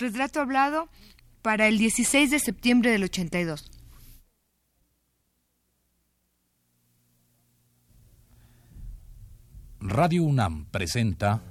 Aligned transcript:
Retrato 0.00 0.40
hablado 0.40 0.88
para 1.42 1.68
el 1.68 1.76
16 1.76 2.30
de 2.30 2.38
septiembre 2.38 2.90
del 2.90 3.04
82. 3.04 3.70
Radio 9.80 10.24
UNAM 10.24 10.64
presenta 10.70 11.42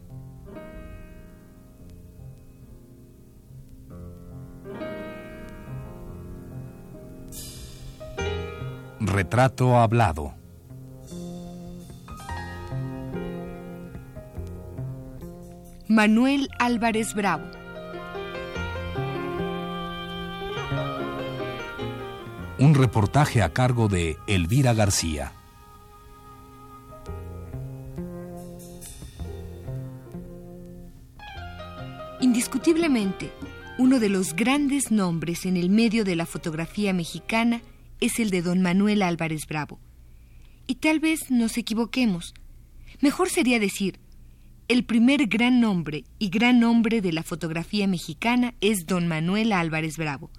Retrato 9.00 9.78
hablado. 9.78 10.34
Manuel 15.88 16.50
Álvarez 16.58 17.14
Bravo. 17.14 17.59
Un 22.60 22.76
reportaje 22.76 23.42
a 23.42 23.54
cargo 23.54 23.88
de 23.88 24.18
Elvira 24.28 24.74
García. 24.74 25.32
Indiscutiblemente, 32.20 33.32
uno 33.78 34.02
de 34.02 34.10
los 34.10 34.36
grandes 34.36 34.92
nombres 34.92 35.46
en 35.46 35.56
el 35.56 35.70
medio 35.70 36.04
de 36.04 36.18
la 36.18 36.26
fotografía 36.26 36.92
mexicana 36.92 37.62
es 38.02 38.20
el 38.20 38.30
de 38.30 38.42
don 38.42 38.62
Manuel 38.62 39.04
Álvarez 39.04 39.48
Bravo. 39.48 39.80
Y 40.68 40.76
tal 40.76 41.00
vez 41.00 41.32
nos 41.32 41.58
equivoquemos. 41.58 42.34
Mejor 43.00 43.30
sería 43.30 43.60
decir, 43.60 44.02
el 44.68 44.84
primer 44.84 45.28
gran 45.28 45.62
nombre 45.62 46.04
y 46.20 46.30
gran 46.30 46.60
nombre 46.60 47.00
de 47.00 47.14
la 47.14 47.24
fotografía 47.24 47.88
mexicana 47.88 48.54
es 48.60 48.86
don 48.86 49.08
Manuel 49.08 49.54
Álvarez 49.54 49.96
Bravo. 49.96 50.30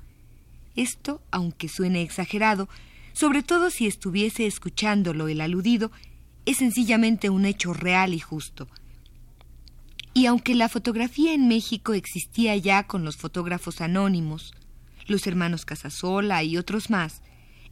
Esto, 0.81 1.20
aunque 1.31 1.69
suene 1.69 2.00
exagerado, 2.00 2.67
sobre 3.12 3.42
todo 3.42 3.69
si 3.69 3.86
estuviese 3.86 4.47
escuchándolo 4.47 5.28
el 5.28 5.42
aludido, 5.42 5.92
es 6.47 6.56
sencillamente 6.56 7.28
un 7.28 7.45
hecho 7.45 7.75
real 7.75 8.14
y 8.14 8.19
justo. 8.19 8.67
Y 10.14 10.25
aunque 10.25 10.55
la 10.55 10.70
fotografía 10.70 11.34
en 11.34 11.48
México 11.48 11.92
existía 11.92 12.56
ya 12.56 12.86
con 12.86 13.05
los 13.05 13.19
fotógrafos 13.19 13.83
anónimos, 13.83 14.55
los 15.06 15.27
hermanos 15.27 15.67
Casasola 15.67 16.42
y 16.45 16.56
otros 16.56 16.89
más, 16.89 17.20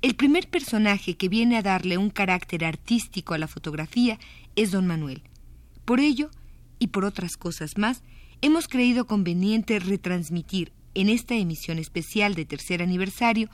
el 0.03 0.15
primer 0.15 0.51
personaje 0.51 1.17
que 1.17 1.31
viene 1.31 1.57
a 1.57 1.63
darle 1.63 1.97
un 1.97 2.11
carácter 2.11 2.63
artístico 2.63 3.33
a 3.33 3.39
la 3.39 3.49
fotografía 3.49 4.19
es 4.55 4.71
don 4.71 4.87
Manuel. 4.87 5.23
Por 5.87 6.01
ello, 6.01 6.29
y 6.79 6.89
por 6.89 7.07
otras 7.07 7.39
cosas 7.39 7.79
más, 7.79 8.03
hemos 8.43 8.69
creído 8.69 9.07
conveniente 9.07 9.79
retransmitir 9.79 10.73
en 11.01 11.09
esta 11.09 11.37
emisión 11.37 11.79
especial 11.79 12.35
de 12.35 12.45
tercer 12.45 12.83
aniversario 12.83 13.49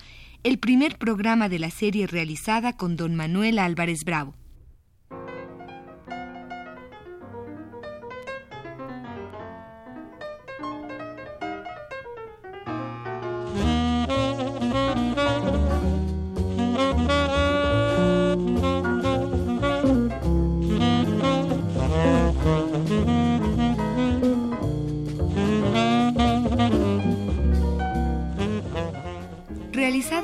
el 0.44 0.58
primer 0.58 0.96
programa 0.96 1.50
de 1.50 1.58
la 1.58 1.70
serie 1.70 2.06
realizada 2.06 2.74
con 2.74 2.96
don 2.96 3.14
Manuel 3.14 3.58
Álvarez 3.58 4.04
Bravo. 4.04 4.34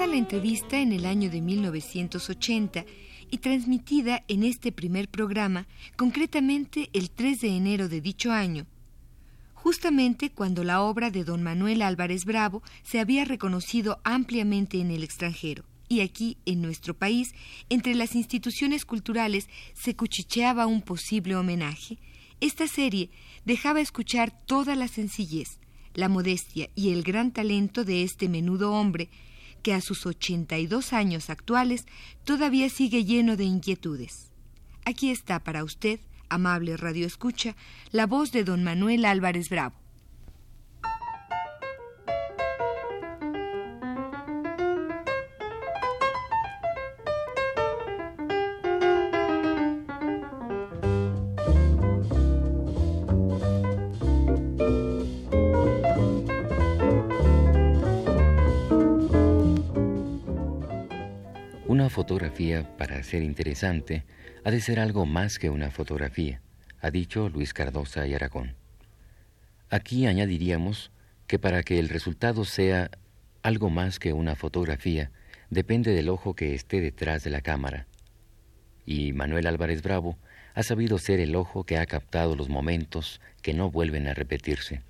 Realizada 0.00 0.18
la 0.18 0.28
entrevista 0.30 0.80
en 0.80 0.92
el 0.92 1.04
año 1.04 1.28
de 1.28 1.42
1980 1.42 2.86
y 3.30 3.36
transmitida 3.36 4.24
en 4.28 4.44
este 4.44 4.72
primer 4.72 5.10
programa, 5.10 5.66
concretamente 5.96 6.88
el 6.94 7.10
3 7.10 7.42
de 7.42 7.48
enero 7.48 7.86
de 7.86 8.00
dicho 8.00 8.32
año, 8.32 8.64
justamente 9.52 10.30
cuando 10.30 10.64
la 10.64 10.80
obra 10.80 11.10
de 11.10 11.22
don 11.22 11.42
Manuel 11.42 11.82
Álvarez 11.82 12.24
Bravo 12.24 12.62
se 12.82 12.98
había 12.98 13.26
reconocido 13.26 13.98
ampliamente 14.02 14.80
en 14.80 14.90
el 14.90 15.02
extranjero. 15.02 15.64
Y 15.86 16.00
aquí, 16.00 16.38
en 16.46 16.62
nuestro 16.62 16.94
país, 16.94 17.34
entre 17.68 17.94
las 17.94 18.14
instituciones 18.14 18.86
culturales 18.86 19.50
se 19.74 19.96
cuchicheaba 19.96 20.66
un 20.66 20.80
posible 20.80 21.36
homenaje. 21.36 21.98
Esta 22.40 22.68
serie 22.68 23.10
dejaba 23.44 23.82
escuchar 23.82 24.30
toda 24.46 24.76
la 24.76 24.88
sencillez, 24.88 25.58
la 25.92 26.08
modestia 26.08 26.70
y 26.74 26.92
el 26.92 27.02
gran 27.02 27.32
talento 27.32 27.84
de 27.84 28.02
este 28.02 28.30
menudo 28.30 28.72
hombre, 28.72 29.10
que 29.60 29.74
a 29.74 29.80
sus 29.80 30.06
82 30.06 30.92
años 30.92 31.30
actuales 31.30 31.86
todavía 32.24 32.68
sigue 32.68 33.04
lleno 33.04 33.36
de 33.36 33.44
inquietudes. 33.44 34.30
Aquí 34.84 35.10
está 35.10 35.40
para 35.40 35.64
usted, 35.64 36.00
amable 36.28 36.76
Radio 36.76 37.06
Escucha, 37.06 37.54
la 37.92 38.06
voz 38.06 38.32
de 38.32 38.44
don 38.44 38.64
Manuel 38.64 39.04
Álvarez 39.04 39.48
Bravo. 39.48 39.74
Fotografía, 61.90 62.76
para 62.78 63.02
ser 63.02 63.22
interesante, 63.22 64.04
ha 64.44 64.50
de 64.50 64.60
ser 64.60 64.80
algo 64.80 65.04
más 65.04 65.38
que 65.38 65.50
una 65.50 65.70
fotografía, 65.70 66.40
ha 66.80 66.90
dicho 66.90 67.28
Luis 67.28 67.52
Cardosa 67.52 68.06
y 68.06 68.14
Aragón. 68.14 68.54
Aquí 69.68 70.06
añadiríamos 70.06 70.90
que 71.26 71.38
para 71.38 71.62
que 71.62 71.78
el 71.78 71.88
resultado 71.88 72.44
sea 72.44 72.90
algo 73.42 73.68
más 73.70 73.98
que 73.98 74.12
una 74.12 74.34
fotografía, 74.34 75.10
depende 75.50 75.92
del 75.92 76.08
ojo 76.08 76.34
que 76.34 76.54
esté 76.54 76.80
detrás 76.80 77.24
de 77.24 77.30
la 77.30 77.40
cámara. 77.40 77.86
Y 78.86 79.12
Manuel 79.12 79.46
Álvarez 79.46 79.82
Bravo 79.82 80.16
ha 80.54 80.62
sabido 80.62 80.98
ser 80.98 81.20
el 81.20 81.36
ojo 81.36 81.64
que 81.64 81.78
ha 81.78 81.86
captado 81.86 82.34
los 82.34 82.48
momentos 82.48 83.20
que 83.42 83.54
no 83.54 83.70
vuelven 83.70 84.08
a 84.08 84.14
repetirse. 84.14 84.82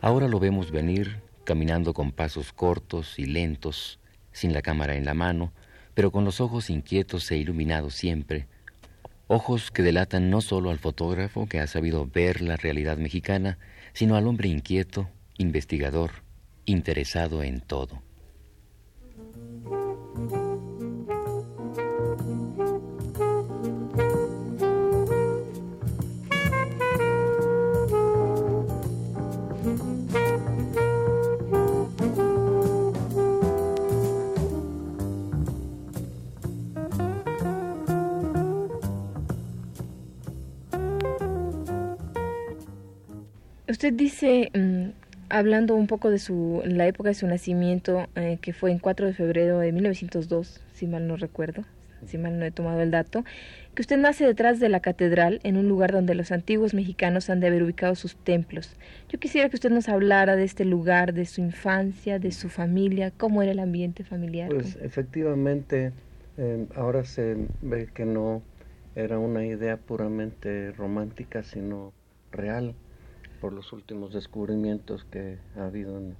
Ahora 0.00 0.28
lo 0.28 0.38
vemos 0.38 0.70
venir, 0.70 1.22
caminando 1.42 1.92
con 1.92 2.12
pasos 2.12 2.52
cortos 2.52 3.18
y 3.18 3.26
lentos, 3.26 3.98
sin 4.30 4.52
la 4.52 4.62
cámara 4.62 4.94
en 4.94 5.04
la 5.04 5.14
mano, 5.14 5.52
pero 5.94 6.12
con 6.12 6.24
los 6.24 6.40
ojos 6.40 6.70
inquietos 6.70 7.28
e 7.32 7.36
iluminados 7.36 7.94
siempre, 7.94 8.46
ojos 9.26 9.72
que 9.72 9.82
delatan 9.82 10.30
no 10.30 10.40
solo 10.40 10.70
al 10.70 10.78
fotógrafo 10.78 11.48
que 11.48 11.58
ha 11.58 11.66
sabido 11.66 12.06
ver 12.06 12.42
la 12.42 12.56
realidad 12.56 12.96
mexicana, 12.96 13.58
sino 13.92 14.14
al 14.14 14.28
hombre 14.28 14.48
inquieto, 14.48 15.08
investigador, 15.36 16.22
interesado 16.64 17.42
en 17.42 17.60
todo. 17.60 18.07
Usted 43.88 43.96
dice, 43.96 44.50
mm, 44.52 44.90
hablando 45.30 45.74
un 45.74 45.86
poco 45.86 46.10
de 46.10 46.18
su, 46.18 46.60
la 46.66 46.86
época 46.86 47.08
de 47.08 47.14
su 47.14 47.26
nacimiento, 47.26 48.06
eh, 48.16 48.36
que 48.42 48.52
fue 48.52 48.70
en 48.70 48.78
4 48.78 49.06
de 49.06 49.14
febrero 49.14 49.60
de 49.60 49.72
1902, 49.72 50.60
si 50.74 50.86
mal 50.86 51.06
no 51.06 51.16
recuerdo, 51.16 51.64
si 52.04 52.18
mal 52.18 52.38
no 52.38 52.44
he 52.44 52.50
tomado 52.50 52.82
el 52.82 52.90
dato, 52.90 53.24
que 53.74 53.80
usted 53.80 53.96
nace 53.96 54.26
detrás 54.26 54.60
de 54.60 54.68
la 54.68 54.80
catedral, 54.80 55.40
en 55.42 55.56
un 55.56 55.68
lugar 55.68 55.90
donde 55.90 56.14
los 56.14 56.32
antiguos 56.32 56.74
mexicanos 56.74 57.30
han 57.30 57.40
de 57.40 57.46
haber 57.46 57.62
ubicado 57.62 57.94
sus 57.94 58.14
templos. 58.14 58.76
Yo 59.08 59.18
quisiera 59.18 59.48
que 59.48 59.56
usted 59.56 59.70
nos 59.70 59.88
hablara 59.88 60.36
de 60.36 60.44
este 60.44 60.66
lugar, 60.66 61.14
de 61.14 61.24
su 61.24 61.40
infancia, 61.40 62.18
de 62.18 62.30
su 62.30 62.50
familia, 62.50 63.10
cómo 63.10 63.40
era 63.40 63.52
el 63.52 63.58
ambiente 63.58 64.04
familiar. 64.04 64.50
Pues 64.50 64.76
efectivamente, 64.82 65.92
eh, 66.36 66.66
ahora 66.74 67.06
se 67.06 67.38
ve 67.62 67.88
que 67.94 68.04
no 68.04 68.42
era 68.94 69.18
una 69.18 69.46
idea 69.46 69.78
puramente 69.78 70.72
romántica, 70.72 71.42
sino 71.42 71.94
real 72.32 72.74
por 73.40 73.52
los 73.52 73.72
últimos 73.72 74.12
descubrimientos 74.12 75.04
que 75.04 75.38
ha 75.56 75.66
habido 75.66 75.98
en, 75.98 76.16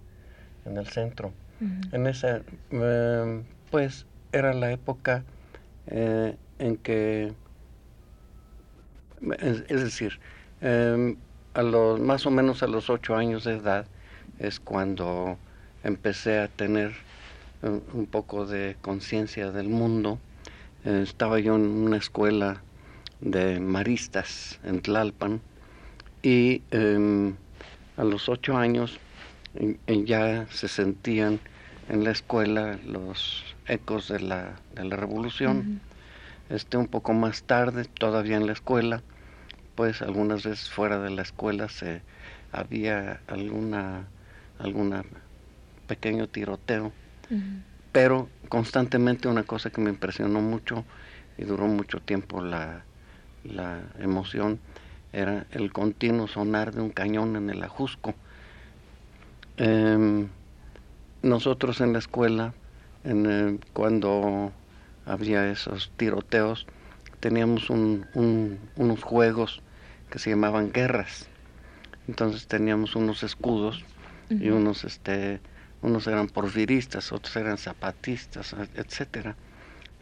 el 0.65 0.87
centro. 0.87 1.32
En 1.93 2.06
esa, 2.06 2.43
em, 2.70 3.44
pues, 3.70 4.06
era 4.32 4.53
la 4.53 4.70
época 4.70 5.25
eh, 5.87 6.37
en 6.59 6.76
que, 6.76 7.32
es, 9.41 9.67
decir, 9.69 10.20
em, 10.61 11.17
a 11.55 11.62
los, 11.62 11.99
más 12.00 12.26
o 12.26 12.31
menos 12.31 12.62
a 12.62 12.67
los 12.67 12.91
ocho 12.91 13.17
años 13.17 13.44
de 13.44 13.56
edad 13.56 13.87
es 14.38 14.61
cuando 14.61 15.38
empecé 15.82 16.38
a 16.38 16.49
tener 16.49 16.93
un, 17.62 17.82
un 17.94 18.06
poco 18.06 18.47
de 18.47 18.76
conciencia 18.81 19.50
del 19.50 19.69
mundo. 19.69 20.19
Eh, 20.85 21.00
estaba 21.03 21.41
yo 21.41 21.56
en 21.56 21.62
una 21.62 21.97
escuela 21.97 22.62
de 23.20 23.59
maristas 23.59 24.61
en 24.62 24.81
Tlalpan 24.81 25.41
y 26.23 26.62
em, 26.70 27.35
a 27.97 28.05
los 28.05 28.29
ocho 28.29 28.56
años 28.56 28.99
ya 29.87 30.47
se 30.50 30.69
sentían 30.69 31.41
en 31.88 32.05
la 32.05 32.11
escuela 32.11 32.79
los 32.87 33.56
ecos 33.67 34.09
de 34.09 34.20
la, 34.20 34.56
de 34.75 34.85
la 34.85 34.97
revolución. 34.97 35.81
este, 36.50 36.76
un 36.76 36.87
poco 36.87 37.12
más 37.12 37.43
tarde, 37.43 37.85
todavía 37.85 38.37
en 38.37 38.47
la 38.47 38.53
escuela, 38.53 39.03
pues 39.75 40.03
algunas 40.03 40.44
veces 40.44 40.70
fuera 40.70 40.99
de 40.99 41.11
la 41.11 41.23
escuela 41.23 41.69
se 41.69 42.03
había 42.53 43.20
alguna 43.26 44.09
alguna 44.59 45.05
pequeño 45.87 46.26
tiroteo, 46.26 46.93
pero 47.93 48.29
constantemente 48.49 49.29
una 49.29 49.44
cosa 49.44 49.70
que 49.70 49.81
me 49.81 49.91
impresionó 49.91 50.41
mucho 50.41 50.85
y 51.37 51.44
duró 51.44 51.67
mucho 51.67 52.00
tiempo 52.00 52.43
la, 52.43 52.85
la 53.44 53.81
emoción 53.99 54.59
era 55.12 55.46
el 55.50 55.72
continuo 55.72 56.28
sonar 56.28 56.75
de 56.75 56.81
un 56.81 56.90
cañón 56.90 57.37
en 57.37 57.50
el 57.50 57.62
ajusco. 57.62 58.14
Em, 59.56 60.28
nosotros 61.22 61.81
en 61.81 61.93
la 61.93 61.99
escuela, 61.99 62.55
en, 63.05 63.60
cuando 63.72 64.52
había 65.06 65.50
esos 65.50 65.90
tiroteos, 65.96 66.66
teníamos 67.20 67.70
unos 67.70 69.02
juegos 69.02 69.62
que 70.10 70.19
se 70.19 70.31
llamaban 70.31 70.72
guerras. 70.72 71.28
Entonces 72.06 72.46
teníamos 72.46 72.96
unos 72.96 73.22
escudos 73.22 73.84
y 74.31 74.50
unos, 74.50 74.84
este, 74.84 75.40
unos 75.82 76.06
eran 76.06 76.28
porfiristas, 76.28 77.12
otros 77.12 77.34
eran 77.37 77.58
zapatistas, 77.58 78.55
etcétera. 78.75 79.37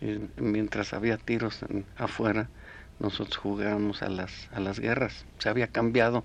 Y 0.00 0.20
mientras 0.40 0.92
había 0.92 1.16
tiros 1.16 1.60
afuera, 1.96 2.48
nosotros 2.98 3.36
jugábamos 3.36 4.02
a 4.02 4.08
las, 4.08 4.48
a 4.52 4.60
las 4.60 4.80
guerras. 4.80 5.24
Se 5.38 5.48
había 5.48 5.68
cambiado 5.68 6.24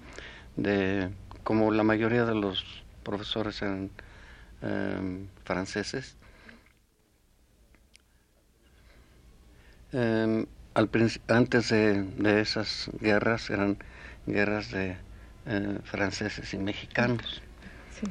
de, 0.56 1.10
como 1.44 1.72
la 1.72 1.84
mayoría 1.84 2.26
de 2.26 2.36
los 2.36 2.84
profesores 3.04 3.62
eran 3.62 3.90
em, 4.62 5.28
franceses, 5.44 6.16
em, 9.92 10.46
al 10.74 10.90
antes 11.28 11.70
de, 11.70 12.04
de, 12.04 12.42
esas 12.42 12.90
guerras 13.00 13.50
eran 13.50 13.78
guerras 14.26 14.72
de 14.72 14.96
eh, 15.46 15.78
franceses 15.84 16.54
y 16.54 16.58
mexicanos. 16.58 17.42
Sí. 18.00 18.08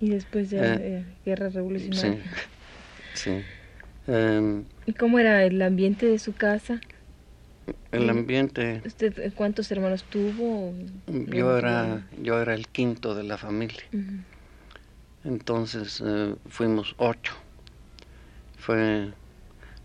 Y 0.00 0.10
después 0.10 0.50
ya 0.50 0.74
eh, 0.74 0.78
eh, 0.80 1.04
guerra 1.24 1.48
revolucionaria. 1.48 2.22
Sí. 3.14 3.42
sí. 3.42 3.44
Em, 4.06 4.64
¿Y 4.86 4.92
cómo 4.92 5.18
era 5.18 5.44
el 5.44 5.60
ambiente 5.60 6.06
de 6.06 6.18
su 6.18 6.34
casa? 6.34 6.80
El 7.90 8.10
ambiente. 8.10 8.82
¿Usted 8.84 9.32
cuántos 9.34 9.70
hermanos 9.70 10.04
tuvo? 10.04 10.74
Yo 11.06 11.56
era, 11.56 12.06
yo 12.22 12.40
era 12.40 12.54
el 12.54 12.68
quinto 12.68 13.14
de 13.14 13.22
la 13.22 13.38
familia. 13.38 13.82
Entonces 15.24 16.02
eh, 16.04 16.34
fuimos 16.48 16.94
ocho. 16.98 17.34
Fue 18.56 19.12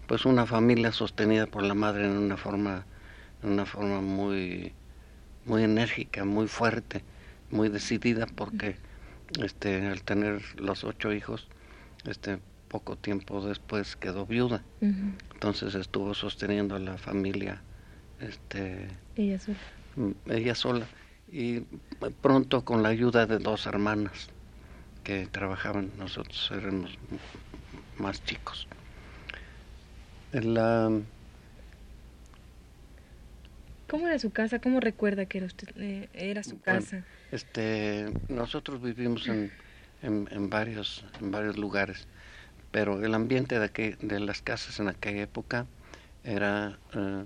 pues 0.07 0.25
una 0.25 0.45
familia 0.45 0.91
sostenida 0.91 1.47
por 1.47 1.63
la 1.63 1.73
madre 1.73 2.05
en 2.05 2.17
una 2.17 2.37
forma, 2.37 2.85
en 3.41 3.51
una 3.51 3.65
forma 3.65 4.01
muy, 4.01 4.73
muy 5.45 5.63
enérgica, 5.63 6.25
muy 6.25 6.47
fuerte, 6.47 7.03
muy 7.49 7.69
decidida, 7.69 8.25
porque 8.25 8.75
este, 9.41 9.87
al 9.87 10.03
tener 10.03 10.41
los 10.59 10.83
ocho 10.83 11.13
hijos, 11.13 11.47
este, 12.05 12.39
poco 12.67 12.97
tiempo 12.97 13.45
después 13.45 13.95
quedó 13.95 14.25
viuda. 14.25 14.63
Entonces 15.33 15.75
estuvo 15.75 16.13
sosteniendo 16.13 16.75
a 16.75 16.79
la 16.79 16.97
familia 16.97 17.61
este, 18.27 18.87
ella 19.15 19.39
sola. 19.39 19.57
Mm, 19.95 20.11
ella 20.31 20.55
sola. 20.55 20.87
Y 21.31 21.61
pronto 22.21 22.63
con 22.63 22.83
la 22.83 22.89
ayuda 22.89 23.25
de 23.25 23.39
dos 23.39 23.65
hermanas 23.65 24.29
que 25.03 25.25
trabajaban, 25.27 25.91
nosotros 25.97 26.51
éramos 26.51 26.97
más 27.97 28.23
chicos. 28.23 28.67
La, 30.31 30.89
¿Cómo 33.93 34.07
era 34.07 34.17
su 34.17 34.31
casa? 34.31 34.57
¿Cómo 34.57 34.79
recuerda 34.79 35.27
que 35.27 35.37
era, 35.37 35.45
usted, 35.45 35.69
eh, 35.77 36.09
era 36.13 36.41
su 36.41 36.59
casa? 36.59 37.03
este, 37.31 38.11
nosotros 38.27 38.81
vivimos 38.81 39.27
en, 39.27 39.51
en, 40.01 40.49
varios, 40.49 41.05
en 41.21 41.29
varios 41.29 41.57
lugares, 41.57 42.07
pero 42.71 43.05
el 43.05 43.13
ambiente 43.13 43.59
de, 43.59 43.69
que, 43.69 43.95
de 44.01 44.19
las 44.19 44.41
casas 44.41 44.79
en 44.79 44.87
aquella 44.87 45.21
época 45.21 45.67
era 46.23 46.79
eh, 46.95 47.25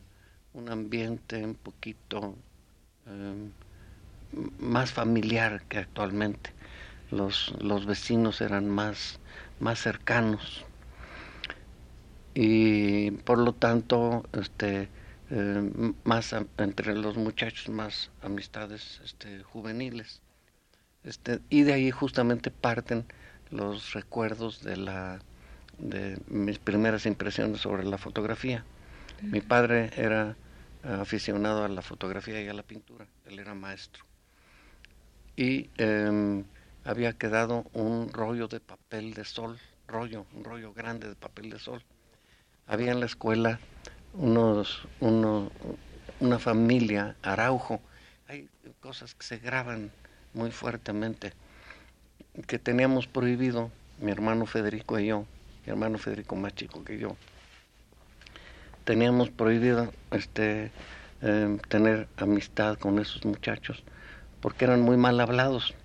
un 0.57 0.69
ambiente 0.69 1.43
un 1.43 1.55
poquito 1.55 2.35
em, 3.05 3.51
más 4.59 4.91
familiar 4.91 5.63
que 5.69 5.77
actualmente. 5.77 6.51
Los, 7.11 7.53
los 7.61 7.85
vecinos 7.85 8.41
eran 8.41 8.67
más, 8.67 9.19
más 9.59 9.79
cercanos 9.79 10.65
y 12.33 13.11
por 13.11 13.37
lo 13.37 13.53
tanto 13.53 14.25
este, 14.33 14.89
em, 15.29 15.93
más 16.03 16.35
entre 16.57 16.95
los 16.95 17.17
muchachos 17.17 17.69
más 17.69 18.11
amistades 18.21 18.99
este, 19.05 19.43
juveniles. 19.43 20.21
Este, 21.03 21.39
y 21.49 21.63
de 21.63 21.73
ahí 21.73 21.91
justamente 21.91 22.51
parten 22.51 23.05
los 23.51 23.93
recuerdos 23.93 24.63
de 24.63 24.75
la 24.75 25.19
de 25.77 26.19
mis 26.27 26.57
primeras 26.57 27.05
impresiones 27.05 27.61
sobre 27.61 27.83
la 27.83 27.99
fotografía. 27.99 28.65
Mi 29.21 29.41
padre 29.41 29.91
era 29.95 30.35
aficionado 30.83 31.63
a 31.63 31.67
la 31.67 31.81
fotografía 31.81 32.41
y 32.41 32.47
a 32.47 32.53
la 32.53 32.63
pintura, 32.63 33.07
él 33.25 33.39
era 33.39 33.53
maestro. 33.53 34.03
Y 35.35 35.69
em, 35.77 36.43
había 36.83 37.13
quedado 37.13 37.65
un 37.73 38.11
rollo 38.11 38.47
de 38.47 38.59
papel 38.59 39.13
de 39.13 39.25
sol, 39.25 39.59
rollo, 39.87 40.25
un 40.33 40.43
rollo 40.43 40.73
grande 40.73 41.07
de 41.07 41.15
papel 41.15 41.49
de 41.49 41.59
sol. 41.59 41.83
Había 42.65 42.91
en 42.91 42.99
la 42.99 43.05
escuela 43.05 43.59
unos, 44.13 44.87
uno, 44.99 45.51
una 46.19 46.39
familia, 46.39 47.15
Araujo, 47.21 47.81
hay 48.27 48.49
cosas 48.79 49.13
que 49.13 49.25
se 49.25 49.37
graban 49.37 49.91
muy 50.33 50.51
fuertemente, 50.51 51.33
que 52.47 52.59
teníamos 52.59 53.07
prohibido, 53.07 53.71
mi 53.99 54.11
hermano 54.11 54.45
Federico 54.45 54.99
y 54.99 55.07
yo, 55.07 55.25
mi 55.65 55.71
hermano 55.71 55.97
Federico 55.97 56.35
más 56.35 56.53
chico 56.55 56.83
que 56.83 56.97
yo, 56.97 57.15
teníamos 58.87 59.29
prohibido 59.29 59.91
este, 60.11 60.71
em, 61.21 61.59
tener 61.59 62.07
amistad 62.15 62.77
con 62.79 62.99
esos 62.99 63.25
muchachos 63.25 63.83
porque 64.39 64.63
eran 64.63 64.79
muy 64.79 64.95
mal 64.95 65.19
hablados. 65.19 65.75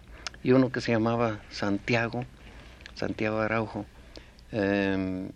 Y 0.45 0.53
uno 0.53 0.71
que 0.71 0.81
se 0.81 0.93
llamaba 0.93 1.41
Santiago, 1.51 2.25
Santiago 2.95 3.41
Araujo, 3.41 3.87
em, 4.53 5.31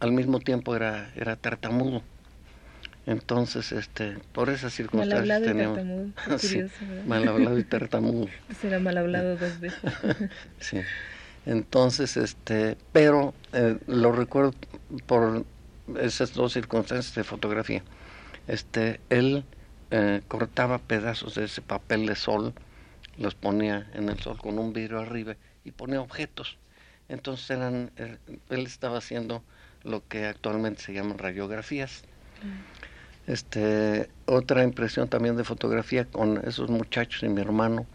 al 0.00 0.12
mismo 0.12 0.40
tiempo 0.40 0.74
era, 0.74 1.12
era 1.14 1.36
tartamudo. 1.36 2.02
Entonces, 3.06 3.70
este, 3.70 4.18
por 4.32 4.50
esas 4.50 4.72
circunstancias 4.72 5.28
mal 5.28 5.30
hablado 5.30 5.76
teníamos... 5.76 6.44
Y 6.44 7.06
mal 7.08 7.28
hablado 7.28 7.58
y 7.58 7.64
tartamudo. 7.64 8.26
Pues 8.46 8.64
era 8.64 8.80
mal 8.80 8.98
hablado 8.98 9.36
dos 9.36 9.60
veces. 9.60 9.92
sí. 10.58 10.80
Entonces, 11.46 12.16
este, 12.16 12.76
pero 12.92 13.34
eh, 13.52 13.78
lo 13.86 14.12
recuerdo 14.12 14.52
por 15.06 15.44
esas 15.98 16.34
dos 16.34 16.52
circunstancias 16.52 17.14
de 17.14 17.24
fotografía. 17.24 17.82
Este, 18.46 19.00
él 19.08 19.44
eh, 19.90 20.22
cortaba 20.28 20.78
pedazos 20.78 21.34
de 21.34 21.44
ese 21.44 21.62
papel 21.62 22.06
de 22.06 22.14
sol, 22.14 22.52
los 23.16 23.34
ponía 23.34 23.90
en 23.94 24.08
el 24.08 24.18
sol 24.20 24.38
con 24.38 24.58
un 24.58 24.72
vidrio 24.72 25.00
arriba 25.00 25.36
y 25.64 25.72
ponía 25.72 26.00
objetos. 26.00 26.58
Entonces 27.08 27.50
eran, 27.50 27.90
eh, 27.96 28.18
él 28.50 28.66
estaba 28.66 28.98
haciendo 28.98 29.42
lo 29.82 30.06
que 30.06 30.26
actualmente 30.26 30.82
se 30.82 30.92
llaman 30.92 31.18
radiografías. 31.18 32.02
Mm. 32.42 33.30
Este, 33.30 34.10
otra 34.26 34.62
impresión 34.62 35.08
también 35.08 35.36
de 35.36 35.44
fotografía 35.44 36.04
con 36.04 36.40
esos 36.46 36.70
muchachos 36.70 37.22
y 37.22 37.28
mi 37.28 37.40
hermano 37.40 37.86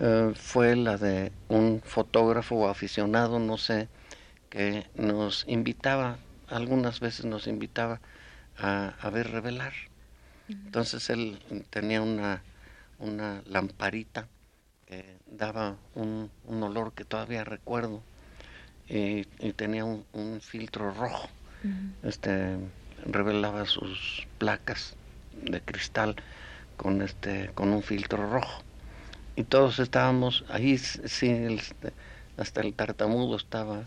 eh, 0.00 0.32
fue 0.34 0.76
la 0.76 0.96
de 0.96 1.32
un 1.48 1.80
fotógrafo 1.84 2.56
o 2.56 2.68
aficionado, 2.68 3.38
no 3.38 3.58
sé, 3.58 3.88
que 4.50 4.86
nos 4.96 5.44
invitaba 5.48 6.18
algunas 6.50 7.00
veces 7.00 7.24
nos 7.24 7.46
invitaba 7.46 8.00
a, 8.58 8.94
a 9.00 9.10
ver 9.10 9.30
revelar. 9.30 9.72
Entonces 10.48 11.10
él 11.10 11.38
tenía 11.68 12.00
una, 12.00 12.42
una 12.98 13.42
lamparita 13.46 14.28
que 14.86 15.18
daba 15.26 15.76
un, 15.94 16.30
un 16.46 16.62
olor 16.62 16.92
que 16.92 17.04
todavía 17.04 17.44
recuerdo 17.44 18.02
y, 18.88 19.24
tenía 19.52 19.84
un, 19.84 20.04
un, 20.14 20.40
filtro 20.40 20.90
rojo. 20.92 21.28
Este 22.02 22.56
revelaba 23.04 23.66
sus 23.66 24.26
placas 24.38 24.96
de 25.42 25.60
cristal 25.60 26.16
con 26.78 27.02
este 27.02 27.50
con 27.54 27.72
un 27.72 27.82
filtro 27.82 28.30
rojo 28.30 28.62
y 29.38 29.44
todos 29.44 29.78
estábamos 29.78 30.44
ahí 30.48 30.76
sí 30.78 31.30
hasta 32.36 32.60
el 32.60 32.74
tartamudo 32.74 33.36
estaba 33.36 33.84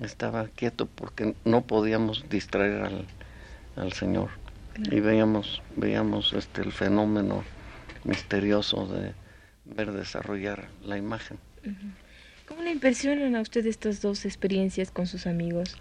estaba 0.00 0.46
quieto 0.46 0.86
porque 0.86 1.34
no 1.44 1.62
podíamos 1.62 2.28
distraer 2.28 2.82
al, 2.82 3.06
al 3.74 3.92
señor. 3.92 4.30
Y 4.76 5.00
veíamos 5.00 5.60
veíamos 5.74 6.34
este 6.34 6.62
el 6.62 6.70
fenómeno 6.70 7.42
misterioso 8.04 8.86
de 8.86 9.12
ver 9.64 9.90
desarrollar 9.90 10.68
la 10.84 10.96
imagen. 10.96 11.38
¿Cómo 12.46 12.62
le 12.62 12.70
impresionan 12.70 13.34
a 13.34 13.40
usted 13.40 13.66
estas 13.66 14.00
dos 14.00 14.24
experiencias 14.24 14.92
con 14.92 15.08
sus 15.08 15.26
amigos? 15.26 15.76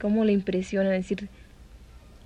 ¿Cómo 0.00 0.24
le 0.24 0.32
impresiona 0.32 0.88
decir 0.88 1.28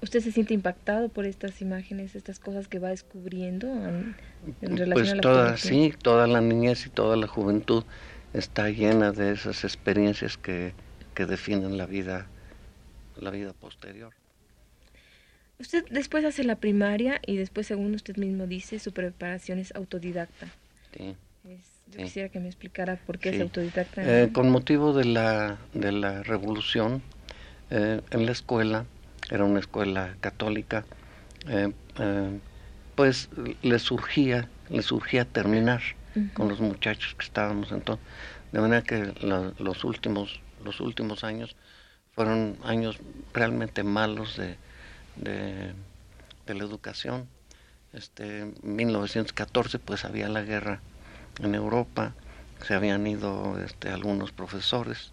¿Usted 0.01 0.21
se 0.21 0.31
siente 0.31 0.55
impactado 0.55 1.09
por 1.09 1.27
estas 1.27 1.61
imágenes, 1.61 2.15
estas 2.15 2.39
cosas 2.39 2.69
que 2.69 2.79
va 2.79 2.91
descubriendo 2.91 3.67
en, 3.67 4.15
relación 4.61 4.93
pues 4.93 5.11
a 5.11 5.15
la 5.17 5.21
toda, 5.21 5.57
sí, 5.57 5.93
toda 6.01 6.27
la 6.29 6.41
niñez 6.41 6.87
y 6.87 6.91
toda 6.91 7.17
la 7.17 7.27
juventud 7.27 7.85
está 8.33 8.71
llena 8.71 9.11
de 9.11 9.33
esas 9.33 9.65
experiencias 9.65 10.37
que, 10.37 10.73
que 11.15 11.27
definen 11.27 11.77
la 11.77 11.87
vida, 11.87 12.29
la 13.17 13.31
vida 13.31 13.53
posterior. 13.55 14.13
Usted 15.59 15.85
después 15.91 16.25
hace 16.25 16.45
la 16.45 16.55
primaria 16.55 17.21
y 17.27 17.37
después, 17.37 17.67
según 17.67 17.93
usted 17.95 18.17
mismo 18.17 18.47
dice, 18.47 18.79
su 18.79 18.93
preparación 18.93 19.59
es 19.59 19.75
autodidacta. 19.75 20.47
Sí. 20.97 21.17
yo 21.91 22.05
quisiera 22.05 22.29
que 22.29 22.39
me 22.39 22.47
explicara 22.47 22.97
por 23.05 23.19
qué 23.19 23.31
es 23.31 23.41
autodidacta. 23.41 24.03
Eh, 24.23 24.31
con 24.33 24.49
motivo 24.51 24.93
de 24.93 25.07
la, 25.07 25.59
de 25.75 25.91
la 25.91 26.23
revolución, 26.23 27.03
eh, 27.71 28.01
en 28.13 28.27
la 28.27 28.31
escuela 28.31 28.87
era 29.31 29.45
una 29.45 29.61
escuela 29.61 30.17
católica, 30.21 30.85
eh, 31.47 31.73
eh, 31.99 32.39
pues 32.95 33.29
le 33.63 33.79
surgía, 33.79 34.49
le 34.69 34.83
surgía 34.83 35.25
terminar 35.25 35.83
con 36.35 36.49
los 36.49 36.61
muchachos 36.61 37.15
que 37.15 37.25
estábamos 37.25 37.71
entonces. 37.71 38.05
De 38.53 38.61
manera 38.61 38.83
que 38.83 39.13
los 39.59 39.85
últimos, 39.85 40.41
los 40.65 40.81
últimos 40.81 41.23
años 41.23 41.55
fueron 42.15 42.57
años 42.65 42.99
realmente 43.33 43.85
malos 43.85 44.37
de, 44.37 44.57
de, 45.17 46.55
la 46.55 46.65
educación. 46.65 47.29
Este, 47.93 48.41
en 48.41 48.55
1914 48.63 49.79
pues 49.79 50.05
había 50.05 50.29
la 50.29 50.43
guerra 50.43 50.81
en 51.41 51.55
Europa, 51.55 52.15
se 52.67 52.75
habían 52.75 53.07
ido 53.07 53.63
este, 53.63 53.91
algunos 53.91 54.33
profesores 54.33 55.13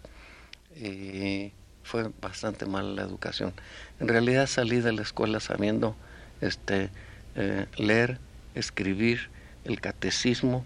y 0.74 1.52
fue 1.86 2.10
bastante 2.20 2.66
mala 2.66 2.90
la 2.90 3.02
educación. 3.02 3.52
En 4.00 4.08
realidad 4.08 4.46
salí 4.48 4.80
de 4.80 4.92
la 4.92 5.02
escuela 5.02 5.38
sabiendo 5.38 5.94
este, 6.40 6.90
eh, 7.36 7.66
leer, 7.78 8.18
escribir, 8.54 9.30
el 9.64 9.80
catecismo 9.80 10.64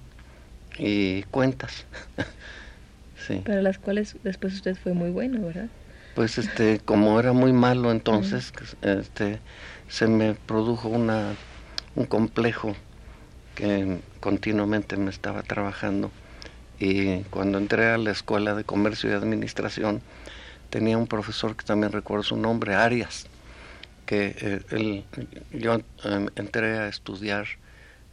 y 0.79 1.23
cuentas. 1.25 1.85
sí. 3.27 3.43
Para 3.45 3.61
las 3.61 3.79
cuales 3.79 4.17
después 4.25 4.55
usted 4.55 4.77
fue 4.77 4.95
muy 4.95 5.11
bueno, 5.11 5.47
¿verdad? 5.47 5.69
Pues 6.15 6.39
este, 6.39 6.81
como 6.81 7.21
era 7.21 7.33
muy 7.33 7.53
malo 7.53 7.91
entonces, 7.91 8.53
este, 8.83 9.41
se 9.89 10.07
me 10.07 10.35
produjo 10.35 10.89
una, 10.89 11.35
un 11.97 12.07
complejo 12.07 12.75
que 13.55 14.01
continuamente 14.21 14.97
me 14.97 15.11
estaba 15.11 15.43
trabajando 15.43 16.11
y 16.79 17.21
cuando 17.25 17.59
entré 17.59 17.91
a 17.91 17.99
la 17.99 18.11
escuela 18.11 18.55
de 18.55 18.65
comercio 18.65 19.11
y 19.11 19.13
administración 19.13 20.01
tenía 20.71 20.97
un 20.97 21.07
profesor 21.07 21.57
que 21.57 21.65
también 21.65 21.93
recuerdo 21.93 22.23
su 22.23 22.37
nombre, 22.37 22.75
Arias, 22.75 23.27
que 24.07 24.35
eh, 24.41 24.61
él, 24.71 25.05
yo 25.53 25.75
em, 26.05 26.29
entré 26.37 26.79
a 26.79 26.89
estudiar 26.89 27.47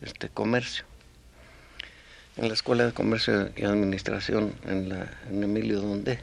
este 0.01 0.29
comercio. 0.29 0.85
En 2.35 2.49
la 2.49 2.53
Escuela 2.53 2.85
de 2.85 2.93
Comercio 2.93 3.49
y 3.55 3.63
Administración 3.63 4.53
en, 4.65 4.89
la, 4.89 5.07
en 5.29 5.43
Emilio 5.43 5.81
Donde. 5.81 6.19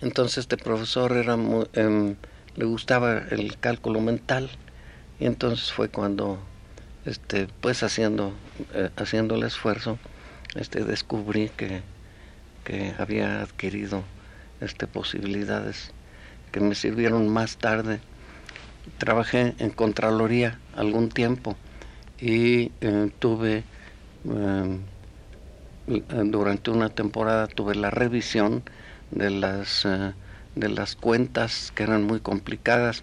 Entonces 0.00 0.38
este 0.38 0.56
profesor 0.56 1.12
era 1.12 1.34
em, 1.34 2.16
le 2.56 2.64
gustaba 2.64 3.18
el 3.30 3.56
cálculo 3.58 4.00
mental. 4.00 4.50
Y 5.20 5.26
entonces 5.26 5.70
fue 5.70 5.90
cuando 5.90 6.40
este 7.04 7.46
pues 7.60 7.82
haciendo 7.82 8.32
eh, 8.74 8.90
haciendo 8.96 9.34
el 9.36 9.44
esfuerzo 9.44 9.98
este 10.54 10.84
descubrí 10.84 11.50
que, 11.50 11.82
que 12.64 12.94
había 12.98 13.42
adquirido 13.42 14.02
este, 14.60 14.86
posibilidades 14.86 15.92
que 16.52 16.60
me 16.60 16.74
sirvieron 16.74 17.28
más 17.28 17.56
tarde. 17.56 18.00
Trabajé 18.98 19.54
en 19.58 19.70
Contraloría 19.70 20.58
algún 20.74 21.08
tiempo 21.08 21.56
y 22.18 22.72
eh, 22.80 23.10
tuve, 23.18 23.64
eh, 24.28 24.78
durante 25.86 26.70
una 26.70 26.88
temporada, 26.88 27.46
tuve 27.46 27.74
la 27.74 27.90
revisión 27.90 28.62
de 29.10 29.30
las, 29.30 29.84
eh, 29.84 30.12
de 30.54 30.68
las 30.68 30.96
cuentas 30.96 31.72
que 31.74 31.82
eran 31.82 32.04
muy 32.04 32.20
complicadas 32.20 33.02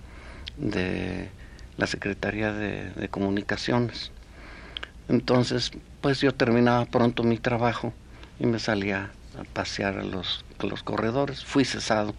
de 0.57 1.29
la 1.77 1.87
Secretaría 1.87 2.51
de, 2.53 2.91
de 2.91 3.09
Comunicaciones. 3.09 4.11
Entonces, 5.09 5.71
pues 6.01 6.21
yo 6.21 6.33
terminaba 6.33 6.85
pronto 6.85 7.23
mi 7.23 7.37
trabajo 7.37 7.93
y 8.39 8.45
me 8.45 8.59
salía 8.59 9.11
a 9.39 9.43
pasear 9.53 9.97
a 9.97 10.03
los 10.03 10.43
los 10.61 10.83
corredores, 10.83 11.43
fui 11.43 11.65
cesado. 11.65 12.15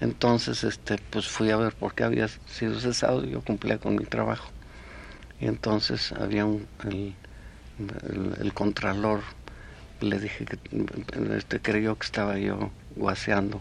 Entonces, 0.00 0.64
este, 0.64 0.98
pues 1.10 1.26
fui 1.26 1.50
a 1.50 1.56
ver 1.56 1.74
por 1.74 1.94
qué 1.94 2.04
había 2.04 2.28
sido 2.28 2.78
cesado 2.80 3.24
y 3.24 3.30
yo 3.30 3.40
cumplía 3.40 3.78
con 3.78 3.96
mi 3.96 4.04
trabajo. 4.04 4.50
Y 5.40 5.46
entonces 5.46 6.12
había 6.12 6.44
un, 6.44 6.66
el, 6.84 7.14
el, 8.40 8.52
contralor, 8.52 9.22
le 10.00 10.18
dije 10.18 10.44
que 10.44 10.58
este, 11.36 11.60
creyó 11.60 11.98
que 11.98 12.04
estaba 12.04 12.38
yo 12.38 12.70
guaseando. 12.94 13.60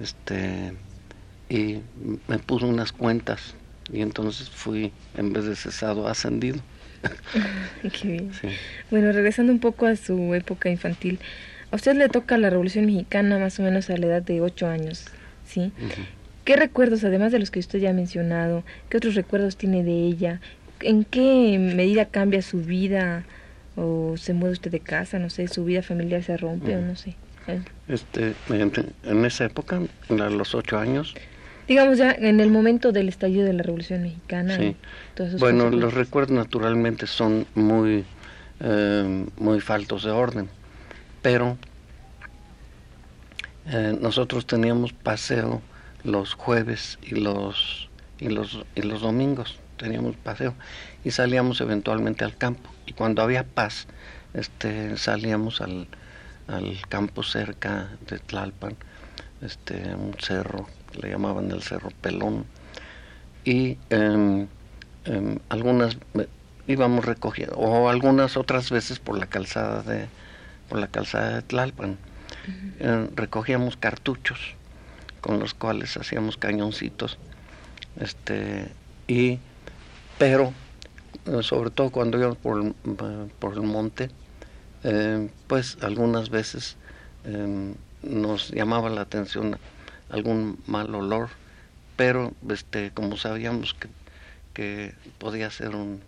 Este, 0.00 0.72
y 1.48 1.80
me 2.28 2.38
puso 2.38 2.66
unas 2.66 2.92
cuentas 2.92 3.54
y 3.92 4.00
entonces 4.00 4.48
fui, 4.48 4.92
en 5.16 5.32
vez 5.32 5.44
de 5.44 5.56
cesado, 5.56 6.08
ascendido. 6.08 6.60
Qué 7.82 8.08
bien. 8.08 8.30
Bueno, 8.90 9.12
regresando 9.12 9.52
un 9.52 9.58
poco 9.58 9.86
a 9.86 9.96
su 9.96 10.34
época 10.34 10.70
infantil, 10.70 11.18
a 11.72 11.76
usted 11.76 11.96
le 11.96 12.08
toca 12.08 12.36
la 12.36 12.50
Revolución 12.50 12.84
Mexicana 12.84 13.38
más 13.38 13.58
o 13.58 13.62
menos 13.62 13.88
a 13.88 13.96
la 13.96 14.06
edad 14.06 14.22
de 14.22 14.42
ocho 14.42 14.66
años, 14.66 15.06
¿sí? 15.46 15.72
¿Qué 16.44 16.54
recuerdos, 16.56 17.02
además 17.02 17.32
de 17.32 17.38
los 17.38 17.50
que 17.50 17.60
usted 17.60 17.78
ya 17.78 17.90
ha 17.90 17.94
mencionado, 17.94 18.62
qué 18.90 18.98
otros 18.98 19.14
recuerdos 19.14 19.56
tiene 19.56 19.82
de 19.82 19.92
ella? 19.92 20.40
¿En 20.80 21.04
qué 21.04 21.58
medida 21.58 22.04
cambia 22.04 22.42
su 22.42 22.60
vida? 22.60 23.24
¿O 23.74 24.16
se 24.18 24.34
mueve 24.34 24.52
usted 24.52 24.70
de 24.70 24.80
casa? 24.80 25.18
No 25.18 25.30
sé, 25.30 25.48
su 25.48 25.64
vida 25.64 25.82
familiar 25.82 26.22
se 26.22 26.36
rompe 26.36 26.76
o 26.76 26.82
no 26.82 26.94
sé. 26.94 27.16
Este, 27.88 28.34
en, 28.50 29.24
esa 29.24 29.46
época, 29.46 29.80
a 30.10 30.14
los 30.28 30.54
ocho 30.54 30.76
años. 30.76 31.14
Digamos 31.66 31.96
ya 31.96 32.12
en 32.12 32.40
el 32.40 32.50
momento 32.50 32.92
del 32.92 33.08
estallido 33.08 33.46
de 33.46 33.54
la 33.54 33.62
Revolución 33.62 34.02
Mexicana. 34.02 34.58
Sí. 34.58 34.76
Bueno, 35.38 35.70
los 35.70 35.94
recuerdos 35.94 36.36
naturalmente 36.36 37.06
son 37.06 37.46
muy, 37.54 38.04
eh, 38.60 39.24
muy 39.38 39.60
faltos 39.60 40.04
de 40.04 40.10
orden 40.10 40.48
pero 41.22 41.56
eh, 43.66 43.96
nosotros 44.00 44.46
teníamos 44.46 44.92
paseo 44.92 45.62
los 46.04 46.34
jueves 46.34 46.98
y 47.02 47.14
los 47.14 47.88
y 48.18 48.28
los 48.28 48.64
y 48.74 48.82
los 48.82 49.00
domingos 49.00 49.58
teníamos 49.76 50.16
paseo 50.16 50.54
y 51.04 51.12
salíamos 51.12 51.60
eventualmente 51.60 52.24
al 52.24 52.36
campo. 52.36 52.68
Y 52.86 52.92
cuando 52.92 53.22
había 53.22 53.44
paz 53.44 53.86
este 54.34 54.96
salíamos 54.96 55.60
al, 55.60 55.86
al 56.48 56.80
campo 56.88 57.22
cerca 57.22 57.88
de 58.08 58.18
Tlalpan 58.18 58.76
este 59.40 59.94
un 59.94 60.14
cerro 60.18 60.66
le 61.00 61.10
llamaban 61.10 61.50
el 61.50 61.62
cerro 61.62 61.90
Pelón. 62.00 62.44
Y 63.44 63.78
em, 63.90 64.46
em, 65.04 65.38
algunas 65.48 65.96
íbamos 66.66 67.04
recogiendo 67.04 67.56
o 67.56 67.88
algunas 67.88 68.36
otras 68.36 68.70
veces 68.70 68.98
por 68.98 69.18
la 69.18 69.26
calzada 69.26 69.82
de 69.82 70.06
por 70.72 70.80
la 70.80 70.86
calzada 70.86 71.34
de 71.34 71.42
Tlalpan. 71.42 71.98
Eh, 72.80 73.10
recogíamos 73.14 73.76
cartuchos 73.76 74.54
con 75.20 75.38
los 75.38 75.52
cuales 75.52 75.98
hacíamos 75.98 76.38
cañoncitos. 76.38 77.18
Este, 78.00 78.68
y, 79.06 79.38
pero, 80.16 80.54
eh, 81.26 81.42
sobre 81.42 81.68
todo 81.68 81.90
cuando 81.90 82.16
íbamos 82.18 82.38
por, 82.38 82.62
el, 82.62 82.74
por 83.38 83.52
el 83.52 83.60
monte, 83.60 84.08
eh, 84.82 85.28
pues 85.46 85.76
algunas 85.82 86.30
veces 86.30 86.78
nos 88.02 88.50
llamaba 88.50 88.88
la 88.88 89.02
atención 89.02 89.58
algún 90.08 90.58
mal 90.66 90.94
olor, 90.94 91.28
pero 91.96 92.32
este, 92.48 92.92
como 92.92 93.18
sabíamos 93.18 93.74
que, 93.74 93.88
que 94.54 94.94
podía 95.18 95.50
ser 95.50 95.76
un, 95.76 96.00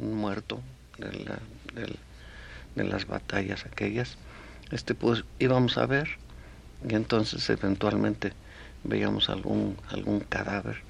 muerto 0.00 0.60
de, 2.74 2.84
las 2.84 3.06
batallas 3.06 3.66
aquellas, 3.66 4.16
este, 4.70 4.94
pues 4.94 5.24
íbamos 5.38 5.78
a 5.78 5.86
ver 5.86 6.08
y 6.88 6.94
entonces 6.94 7.48
eventualmente 7.50 8.32
veíamos 8.84 9.28
algún, 9.28 9.76
algún 9.88 10.20
cadáver. 10.20 10.82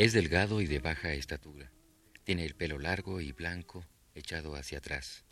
Es 0.00 0.14
delgado 0.14 0.62
y 0.62 0.66
de 0.66 0.78
baja 0.78 1.12
estatura. 1.12 1.70
Tiene 2.24 2.44
el 2.44 2.54
pelo 2.54 2.78
largo 2.78 3.20
y 3.20 3.32
blanco 3.32 3.84
echado 4.14 4.54
hacia 4.54 4.78
atrás. 4.78 5.24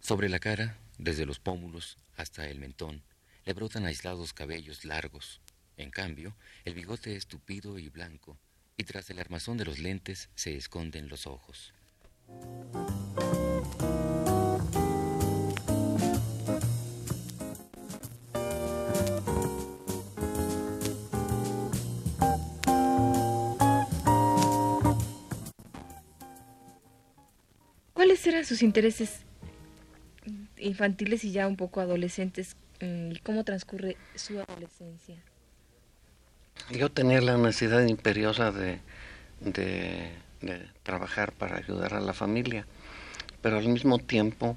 Sobre 0.00 0.28
la 0.28 0.38
cara, 0.38 0.78
desde 0.98 1.26
los 1.26 1.38
pómulos 1.38 1.96
hasta 2.16 2.48
el 2.48 2.58
mentón, 2.58 3.02
le 3.44 3.52
brotan 3.54 3.86
aislados 3.86 4.32
cabellos 4.32 4.84
largos. 4.84 5.40
En 5.76 5.90
cambio, 5.90 6.36
el 6.64 6.74
bigote 6.74 7.16
es 7.16 7.26
tupido 7.26 7.78
y 7.78 7.88
blanco, 7.88 8.38
y 8.76 8.84
tras 8.84 9.10
el 9.10 9.18
armazón 9.18 9.56
de 9.56 9.64
los 9.64 9.78
lentes 9.78 10.28
se 10.34 10.56
esconden 10.56 11.08
los 11.08 11.26
ojos. 11.26 11.72
Sus 28.46 28.62
intereses 28.62 29.20
infantiles 30.58 31.24
y 31.24 31.32
ya 31.32 31.46
un 31.46 31.56
poco 31.56 31.80
adolescentes? 31.80 32.56
Mm, 32.80 33.12
¿Y 33.12 33.18
cómo 33.18 33.44
transcurre 33.44 33.96
su 34.14 34.38
adolescencia? 34.40 35.16
Yo 36.70 36.90
tenía 36.90 37.20
la 37.20 37.36
necesidad 37.36 37.84
imperiosa 37.86 38.52
de, 38.52 38.80
de, 39.40 40.10
trabajar 40.82 41.32
para 41.32 41.56
ayudar 41.56 41.94
a 41.94 42.00
la 42.00 42.12
familia, 42.12 42.66
pero 43.42 43.58
al 43.58 43.68
mismo 43.68 43.98
tiempo, 43.98 44.56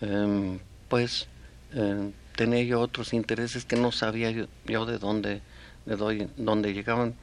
em, 0.00 0.58
pues, 0.88 1.28
em, 1.72 2.12
tenía 2.36 2.62
yo 2.62 2.80
otros 2.80 3.12
intereses 3.12 3.64
que 3.64 3.76
no 3.76 3.90
sabía 3.90 4.30
yo, 4.30 4.86
de 4.86 4.98
dónde, 4.98 5.40
de 5.86 6.28
dónde 6.36 6.72
llegaban, 6.72 7.14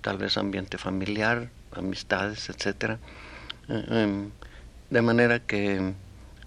tal 0.00 0.18
vez 0.18 0.36
ambiente 0.36 0.76
familiar, 0.78 1.50
amistades, 1.72 2.48
etcétera. 2.48 2.98
Em, 3.68 4.30
de 4.92 5.00
manera 5.00 5.40
que 5.40 5.94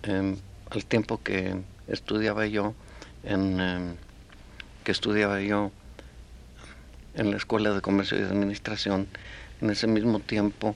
em, 0.04 0.38
al 0.70 0.86
tiempo 0.86 1.20
que 1.24 1.56
estudiaba 1.88 2.46
yo 2.46 2.76
en 3.24 3.60
em, 3.60 3.96
que 4.84 4.92
estudiaba 4.92 5.42
yo 5.42 5.72
en 7.16 7.32
la 7.32 7.38
escuela 7.38 7.74
de 7.74 7.82
comercio 7.82 8.20
y 8.20 8.22
administración, 8.22 9.08
en 9.62 9.72
ese 9.72 9.88
mismo 9.88 10.20
tiempo, 10.20 10.76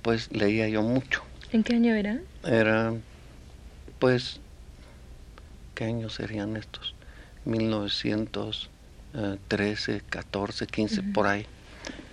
pues 0.00 0.32
leía 0.32 0.66
yo 0.68 0.80
mucho. 0.80 1.22
¿En 1.52 1.62
qué 1.62 1.74
año 1.74 1.94
era? 1.94 2.18
Era, 2.44 2.94
pues, 3.98 4.40
¿qué 5.74 5.84
años 5.84 6.14
serían 6.14 6.56
estos? 6.56 6.94
1913, 7.44 10.00
14, 10.08 10.66
15, 10.66 11.02
por 11.02 11.26
ahí. 11.26 11.44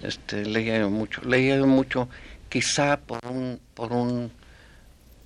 Este, 0.01 0.45
leía 0.45 0.77
yo 0.79 0.89
mucho. 0.89 1.21
Leía 1.21 1.55
yo 1.55 1.67
mucho, 1.67 2.09
quizá 2.49 2.99
por 2.99 3.25
un, 3.25 3.61
por 3.75 3.93
un 3.93 4.29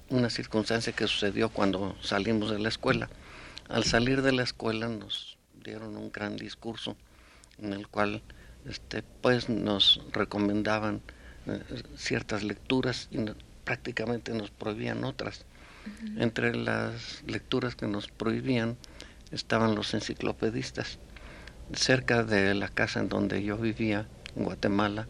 una 0.10 0.30
circunstancia 0.30 0.94
que 0.94 1.08
sucedió 1.08 1.50
cuando 1.50 1.96
salimos 2.02 2.52
de 2.52 2.60
la 2.60 2.70
escuela. 2.70 3.10
Al 3.70 3.84
salir 3.84 4.22
de 4.22 4.32
la 4.32 4.44
escuela 4.44 4.88
nos 4.88 5.38
dieron 5.64 5.96
un 5.98 6.12
gran 6.12 6.36
discurso 6.36 6.96
en 7.58 7.74
el 7.74 7.88
cual 7.88 8.22
este, 8.68 9.04
pues 9.22 9.50
nos 9.50 10.02
recomendaban 10.12 11.02
eh, 11.48 11.62
ciertas 11.96 12.44
lecturas 12.44 13.08
y 13.12 13.20
prácticamente 13.64 14.34
nos 14.34 14.52
prohibían 14.52 15.04
otras. 15.04 15.46
Entre 16.18 16.56
las 16.56 17.24
lecturas 17.28 17.76
que 17.76 17.88
nos 17.88 18.08
prohibían 18.08 18.78
estaban 19.32 19.76
los 19.76 19.94
enciclopedistas. 19.94 20.98
Cerca 21.74 22.24
de 22.24 22.54
la 22.54 22.70
casa 22.70 23.02
en 23.02 23.10
donde 23.10 23.44
yo 23.44 23.58
vivía, 23.58 24.08
en 24.36 24.46
Guatemala, 24.46 25.08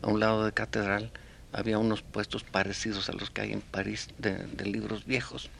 a 0.00 0.08
un 0.08 0.20
lado 0.20 0.44
de 0.44 0.52
Catedral, 0.52 1.12
había 1.54 1.78
unos 1.78 2.02
puestos 2.02 2.42
parecidos 2.42 3.08
a 3.08 3.12
los 3.12 3.30
que 3.30 3.42
hay 3.42 3.52
en 3.52 3.60
París 3.60 4.08
de, 4.18 4.46
libros 4.64 5.06
viejos. 5.06 5.50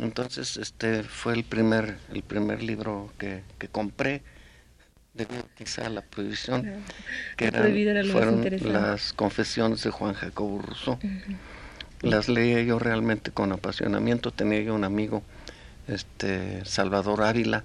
Entonces, 0.00 0.56
este 0.56 1.02
fue 1.02 1.34
el 1.34 1.44
primer, 1.44 1.98
el 2.12 2.22
primer 2.22 2.62
libro 2.62 3.12
que, 3.18 3.42
compré, 3.70 4.22
debido 5.14 5.46
quizá 5.56 5.86
a 5.86 5.90
la 5.90 6.00
prohibición, 6.02 6.82
que 7.36 7.46
eran, 7.46 8.06
fueron 8.06 8.44
las 8.72 9.12
confesiones 9.12 9.82
de 9.82 9.90
Juan 9.90 10.14
Jacobo 10.14 10.62
Rousseau. 10.62 10.98
Las 12.00 12.30
leía 12.30 12.62
yo 12.62 12.78
realmente 12.78 13.30
con 13.30 13.52
apasionamiento. 13.52 14.30
Tenía 14.30 14.62
yo 14.62 14.74
un 14.74 14.84
amigo, 14.84 15.22
este 15.86 16.64
Salvador 16.64 17.22
Ávila, 17.22 17.62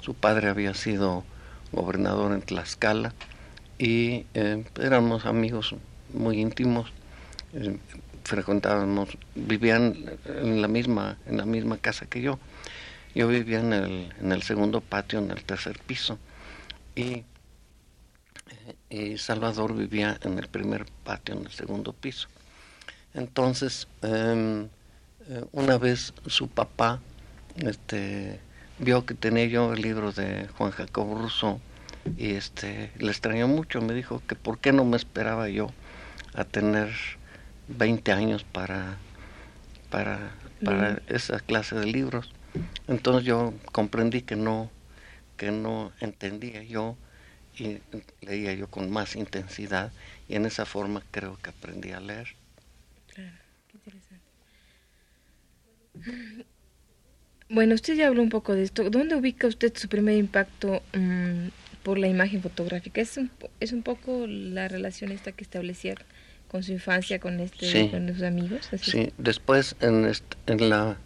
su 0.00 0.12
padre 0.14 0.48
había 0.48 0.74
sido 0.74 1.24
gobernador 1.72 2.32
en 2.32 2.42
Tlaxcala 2.42 3.14
y 3.78 4.26
eh, 4.34 4.64
éramos 4.78 5.24
amigos 5.24 5.74
muy 6.12 6.40
íntimos, 6.40 6.92
eh, 7.52 7.78
frecuentábamos, 8.24 9.16
vivían 9.34 10.18
en 10.26 10.62
la 10.62 10.68
misma, 10.68 11.18
en 11.26 11.36
la 11.36 11.44
misma 11.44 11.78
casa 11.78 12.06
que 12.06 12.20
yo. 12.20 12.38
Yo 13.14 13.26
vivía 13.26 13.60
en 13.60 13.72
el, 13.72 14.14
en 14.20 14.32
el 14.32 14.42
segundo 14.42 14.80
patio, 14.80 15.18
en 15.18 15.30
el 15.30 15.42
tercer 15.42 15.80
piso, 15.80 16.18
y, 16.94 17.24
eh, 18.90 19.18
Salvador 19.18 19.74
vivía 19.74 20.18
en 20.22 20.38
el 20.38 20.48
primer 20.48 20.86
patio, 21.04 21.34
en 21.34 21.46
el 21.46 21.50
segundo 21.50 21.92
piso. 21.92 22.28
Entonces, 23.14 23.88
em, 24.02 24.68
eh, 25.28 25.44
una 25.52 25.78
vez 25.78 26.12
su 26.26 26.48
papá 26.48 27.00
este, 27.56 28.40
vio 28.78 29.04
que 29.06 29.14
tenía 29.14 29.46
yo 29.46 29.72
el 29.72 29.82
libro 29.82 30.12
de 30.12 30.48
Juan 30.56 30.70
Jacobo 30.70 31.18
Rousseau 31.18 31.60
y 32.16 32.32
este, 32.32 32.92
le 32.98 33.10
extrañó 33.10 33.48
mucho, 33.48 33.80
me 33.80 33.94
dijo 33.94 34.22
que 34.26 34.36
por 34.36 34.58
qué 34.58 34.72
no 34.72 34.84
me 34.84 34.96
esperaba 34.96 35.48
yo 35.48 35.70
a 36.34 36.44
tener 36.44 36.90
20 37.68 38.12
años 38.12 38.44
para, 38.44 38.96
para, 39.90 40.32
para 40.64 41.00
esa 41.08 41.40
clase 41.40 41.76
de 41.76 41.86
libros. 41.86 42.32
Entonces 42.88 43.24
yo 43.24 43.54
comprendí 43.72 44.22
que 44.22 44.36
no, 44.36 44.70
que 45.36 45.50
no 45.50 45.92
entendía 46.00 46.62
yo 46.62 46.96
y 47.56 47.78
leía 48.20 48.54
yo 48.54 48.68
con 48.68 48.90
más 48.90 49.16
intensidad 49.16 49.92
y 50.28 50.36
en 50.36 50.46
esa 50.46 50.64
forma 50.64 51.02
creo 51.10 51.38
que 51.42 51.50
aprendí 51.50 51.90
a 51.92 52.00
leer. 52.00 52.28
Claro, 53.14 53.36
qué 53.68 53.76
interesante. 53.76 54.24
Bueno, 57.48 57.74
usted 57.74 57.94
ya 57.94 58.06
habló 58.06 58.22
un 58.22 58.28
poco 58.28 58.54
de 58.54 58.62
esto. 58.62 58.88
¿Dónde 58.90 59.16
ubica 59.16 59.48
usted 59.48 59.76
su 59.76 59.88
primer 59.88 60.16
impacto 60.16 60.82
mm, 60.94 61.48
por 61.82 61.98
la 61.98 62.08
imagen 62.08 62.42
fotográfica? 62.42 63.00
¿Es 63.00 63.16
un, 63.16 63.30
¿Es 63.60 63.72
un 63.72 63.82
poco 63.82 64.26
la 64.26 64.68
relación 64.68 65.12
esta 65.12 65.32
que 65.32 65.44
establecía 65.44 65.94
con 66.50 66.64
su 66.64 66.72
infancia, 66.72 67.20
con 67.20 67.38
este, 67.38 67.90
con 67.90 68.08
sus 68.12 68.22
amigos. 68.22 68.68
Sí, 68.82 69.12
después 69.18 69.76
en, 69.80 70.10
en, 70.46 70.68
la, 70.68 70.96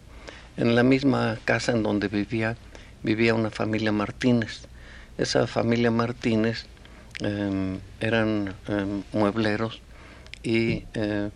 en 0.57 0.73
la 0.73 0.81
misma 0.81 1.37
casa 1.45 1.71
en 1.71 1.83
donde 1.83 2.07
vivía, 2.07 2.57
vivía 3.03 3.35
una 3.35 3.51
familia 3.51 3.91
Martínez. 3.91 4.61
Esa 5.19 5.45
familia 5.45 5.91
Martínez 5.91 6.65
em, 7.19 7.77
eran 7.99 8.55
em, 8.67 9.03
muebleros 9.13 9.81
y 10.41 10.83
eh, 10.95 11.29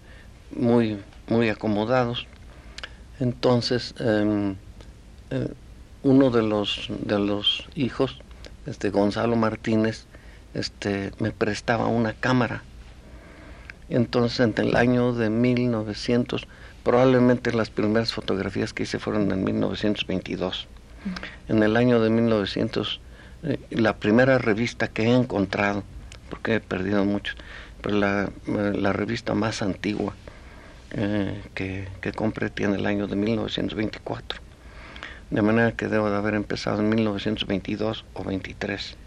muy, 0.56 0.98
muy 1.28 1.50
acomodados. 1.50 2.26
Entonces, 3.20 3.94
em, 4.00 4.56
eh, 5.30 5.50
uno 6.02 6.32
de 6.32 6.42
los, 6.42 6.88
de 6.90 7.20
los 7.20 7.68
hijos, 7.76 8.20
este 8.70 8.90
Gonzalo 8.90 9.36
Martínez, 9.36 10.06
este, 10.54 11.12
me 11.20 11.32
prestaba 11.32 11.88
una 11.88 12.14
cámara 12.14 12.64
entonces, 13.90 14.40
en 14.40 14.54
el 14.58 14.76
año 14.76 15.14
de 15.14 15.30
1900, 15.30 16.48
probablemente 16.84 17.52
las 17.52 17.70
primeras 17.70 18.14
fotografías 18.14 18.74
que 18.74 18.84
hice 18.84 19.00
fueron 19.00 19.32
en 19.32 19.44
1922. 19.44 20.68
En 21.48 21.64
el 21.64 21.76
año 21.76 22.00
de 22.00 22.10
1900, 22.10 23.02
eh, 23.44 23.60
la 23.72 23.98
primera 23.98 24.38
revista 24.38 24.88
que 24.88 25.04
he 25.04 25.14
encontrado, 25.14 25.84
porque 26.30 26.56
he 26.56 26.60
perdido 26.60 27.04
muchos, 27.04 27.36
pero 27.82 27.98
la, 27.98 28.30
la 28.46 28.94
revista 28.94 29.34
más 29.34 29.62
antigua 29.62 30.14
eh, 30.92 31.42
que, 31.56 31.88
que, 32.02 32.12
compré 32.12 32.50
tiene 32.50 32.76
el 32.76 32.86
año 32.86 33.08
de 33.08 33.16
1924. 33.16 34.42
De 35.32 35.42
manera 35.42 35.74
que 35.74 35.88
debo 35.88 36.10
de 36.10 36.18
haber 36.18 36.34
empezado 36.34 36.80
en 36.80 36.90
1922 36.90 38.06
o 38.14 38.24
23. 38.24 38.98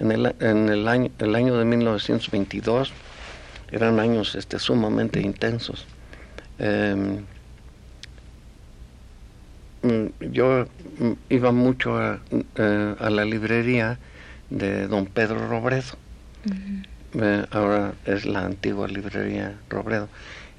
En 0.00 0.10
el, 0.10 0.34
en 0.40 0.68
el, 0.68 0.88
año, 0.88 1.10
el 1.18 1.34
año 1.34 1.56
de 1.56 1.64
1922 1.64 2.92
eran 3.70 4.00
años 4.00 4.34
este, 4.34 4.58
sumamente 4.58 5.20
intensos. 5.20 5.86
Em, 6.58 7.24
mm, 9.82 10.30
yo 10.32 10.66
iba 11.28 11.52
mucho 11.52 11.96
a, 11.96 12.20
eh, 12.56 12.94
a, 12.98 13.10
la 13.10 13.24
librería 13.24 13.98
de 14.50 14.88
don 14.88 15.06
Pedro 15.06 15.48
Robredo. 15.48 15.96
Eh, 17.14 17.46
ahora 17.50 17.94
es 18.04 18.24
la 18.26 18.44
antigua 18.44 18.88
librería 18.88 19.58
Robredo. 19.68 20.08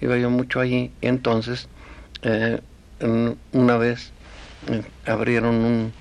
Iba 0.02 0.18
yo 0.18 0.30
mucho 0.30 0.60
allí 0.60 0.92
y 1.02 1.08
entonces 1.08 1.68
eh, 2.22 2.62
una 3.52 3.78
vez 3.78 4.12
abrieron 5.06 5.56
un 5.56 5.93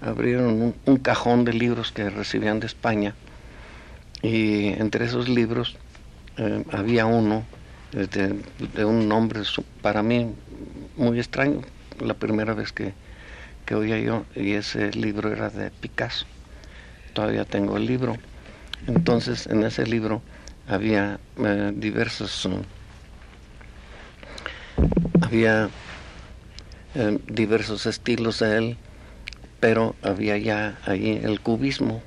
abrieron 0.00 0.74
un, 0.84 0.96
cajón 0.98 1.44
de 1.44 1.52
libros 1.52 1.92
que 1.92 2.08
recibían 2.08 2.60
de 2.60 2.66
España 2.66 3.14
y 4.22 4.68
entre 4.68 5.04
esos 5.04 5.28
libros 5.28 5.76
eh, 6.36 6.64
había 6.70 7.06
uno 7.06 7.44
de, 7.92 8.84
un 8.84 9.08
nombre 9.08 9.40
para 9.82 10.02
mí 10.02 10.32
muy 10.96 11.18
extraño, 11.18 11.62
la 12.00 12.14
primera 12.14 12.54
vez 12.54 12.72
que, 12.72 12.92
que 13.64 13.74
oía 13.74 13.98
yo, 13.98 14.24
y 14.34 14.52
ese 14.52 14.92
libro 14.92 15.32
era 15.32 15.48
de 15.50 15.70
Picasso. 15.70 16.26
Todavía 17.14 17.44
tengo 17.44 17.76
el 17.76 17.86
libro. 17.86 18.16
Entonces, 18.86 19.46
en 19.46 19.64
ese 19.64 19.86
libro 19.86 20.22
había 20.68 21.18
eh, 21.38 21.72
diversos, 21.74 22.44
uh, 22.46 22.62
había 25.22 25.70
eh, 26.98 27.16
diversos 27.28 27.86
estilos 27.86 28.40
de 28.40 28.58
él, 28.58 28.76
pero 29.60 29.94
había 30.02 30.36
ya 30.36 30.80
ahí 30.84 31.20
el 31.22 31.40
cubismo, 31.40 32.02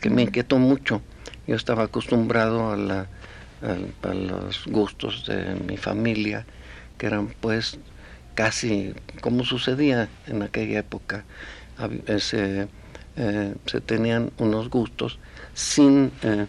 que 0.00 0.08
me 0.08 0.22
inquietó 0.22 0.58
mucho. 0.58 1.02
Yo 1.46 1.54
estaba 1.54 1.84
acostumbrado 1.84 2.72
a, 2.72 2.76
la, 2.78 3.08
a, 3.60 4.14
los 4.14 4.66
gustos 4.66 5.26
de 5.26 5.54
mi 5.66 5.76
familia, 5.76 6.46
que 6.96 7.08
eran 7.08 7.28
pues 7.42 7.78
casi 8.34 8.94
como 9.20 9.44
sucedía 9.44 10.08
en 10.26 10.42
aquella 10.42 10.78
época. 10.78 11.26
Se, 12.18 12.68
eh, 13.16 13.54
se 13.66 13.80
tenían 13.82 14.30
unos 14.38 14.70
gustos 14.70 15.18
sin, 15.52 16.10
eh, 16.22 16.46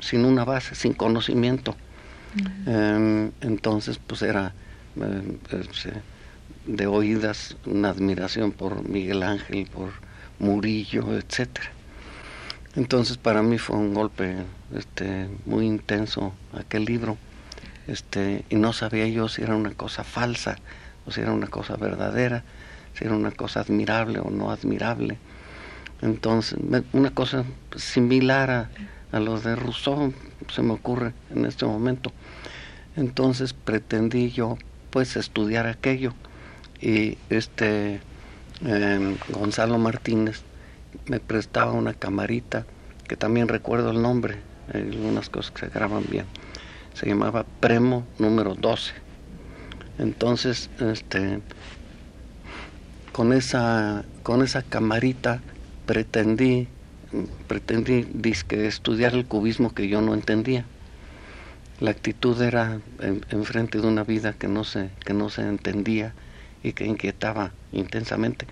sin 0.00 0.24
una 0.24 0.46
base, 0.46 0.74
sin 0.74 0.94
conocimiento. 0.94 1.76
Em, 2.66 3.30
entonces, 3.42 3.98
pues 3.98 4.22
era 4.22 4.54
de 6.66 6.86
oídas 6.86 7.56
una 7.64 7.90
admiración 7.90 8.52
por 8.52 8.88
Miguel 8.88 9.22
Ángel, 9.22 9.68
por 9.72 9.90
Murillo, 10.38 11.16
etcétera. 11.16 11.70
Entonces 12.74 13.16
para 13.16 13.42
mí 13.42 13.58
fue 13.58 13.76
un 13.76 13.94
golpe 13.94 14.36
este, 14.74 15.28
muy 15.46 15.66
intenso 15.66 16.34
aquel 16.52 16.84
libro, 16.84 17.16
este, 17.86 18.44
y 18.50 18.56
no 18.56 18.72
sabía 18.72 19.06
yo 19.06 19.28
si 19.28 19.42
era 19.42 19.54
una 19.54 19.72
cosa 19.72 20.04
falsa 20.04 20.56
o 21.06 21.10
si 21.10 21.20
era 21.20 21.32
una 21.32 21.46
cosa 21.46 21.76
verdadera, 21.76 22.42
si 22.94 23.04
era 23.04 23.14
una 23.14 23.30
cosa 23.30 23.60
admirable 23.60 24.18
o 24.18 24.30
no 24.30 24.50
admirable. 24.50 25.18
Entonces, 26.02 26.58
una 26.92 27.10
cosa 27.12 27.44
similar 27.76 28.50
a, 28.50 28.70
a 29.12 29.20
lo 29.20 29.40
de 29.40 29.56
Rousseau 29.56 30.12
se 30.52 30.62
me 30.62 30.72
ocurre 30.72 31.14
en 31.34 31.46
este 31.46 31.64
momento. 31.64 32.12
Entonces 32.96 33.52
pretendí 33.52 34.30
yo 34.30 34.58
pues 34.90 35.16
estudiar 35.16 35.66
aquello 35.66 36.14
y 36.80 37.18
este 37.30 38.00
em, 38.64 39.16
Gonzalo 39.28 39.78
Martínez 39.78 40.42
me 41.06 41.20
prestaba 41.20 41.72
una 41.72 41.94
camarita 41.94 42.66
que 43.06 43.16
también 43.16 43.48
recuerdo 43.48 43.90
el 43.90 44.02
nombre, 44.02 44.36
hay 44.72 44.82
algunas 44.82 45.28
cosas 45.30 45.52
que 45.52 45.66
se 45.66 45.68
graban 45.68 46.04
bien. 46.10 46.26
Se 46.94 47.06
llamaba 47.06 47.44
Premo 47.60 48.06
número 48.18 48.54
12. 48.54 48.92
Entonces, 49.98 50.70
este 50.80 51.40
con 53.12 53.32
esa 53.32 54.04
con 54.22 54.42
esa 54.42 54.62
camarita 54.62 55.40
pretendí 55.86 56.68
pretendí 57.46 58.06
estudiar 58.50 59.14
el 59.14 59.26
cubismo 59.26 59.72
que 59.72 59.88
yo 59.88 60.00
no 60.02 60.14
entendía. 60.14 60.64
La 61.80 61.90
actitud 61.90 62.40
era 62.40 62.80
enfrente 63.30 63.80
de 63.80 63.86
una 63.86 64.02
vida 64.02 64.32
que 64.32 64.48
no 64.48 64.64
se 64.64 64.90
que 65.04 65.14
no 65.14 65.30
se 65.30 65.42
entendía 65.42 66.14
y 66.66 66.72
que 66.72 66.84
inquietaba 66.84 67.52
intensamente 67.72 68.46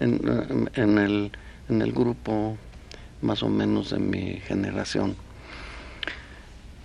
en, 0.00 1.30
el, 1.68 1.92
grupo 1.92 2.56
más 3.20 3.42
o 3.42 3.48
menos 3.48 3.90
de 3.90 3.98
mi 3.98 4.40
generación. 4.46 5.16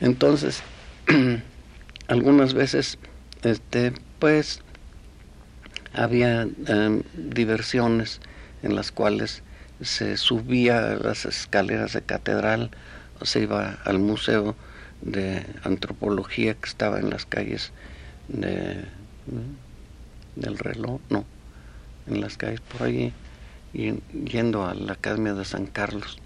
Entonces, 0.02 0.62
algunas 2.08 2.54
veces, 2.54 2.98
este, 3.44 3.94
pues, 4.20 4.62
había 5.94 6.48
em, 6.68 7.04
diversiones 7.14 8.20
en 8.62 8.76
las 8.76 8.92
cuales 8.92 9.44
se 9.82 10.18
subía 10.18 10.92
a 10.92 10.96
las 10.96 11.26
escaleras 11.26 11.94
de 11.94 12.02
catedral 12.02 12.72
se 13.22 13.42
iba 13.42 13.78
al 13.86 14.00
museo 14.00 14.56
de 15.02 15.46
antropología 15.64 16.54
que 16.56 16.68
estaba 16.68 17.00
en 17.00 17.10
las 17.10 17.26
calles 17.26 17.72
de 18.28 18.84
del 20.36 20.58
reloj, 20.58 21.00
no, 21.10 21.26
en 22.08 22.22
las 22.22 22.38
calles 22.38 22.62
por 22.62 22.84
allí, 22.84 23.14
y 23.74 23.94
yendo 24.26 24.66
a 24.66 24.74
la 24.74 24.94
Academia 24.94 25.34
de 25.34 25.46
San 25.46 25.66
Carlos. 25.66 26.18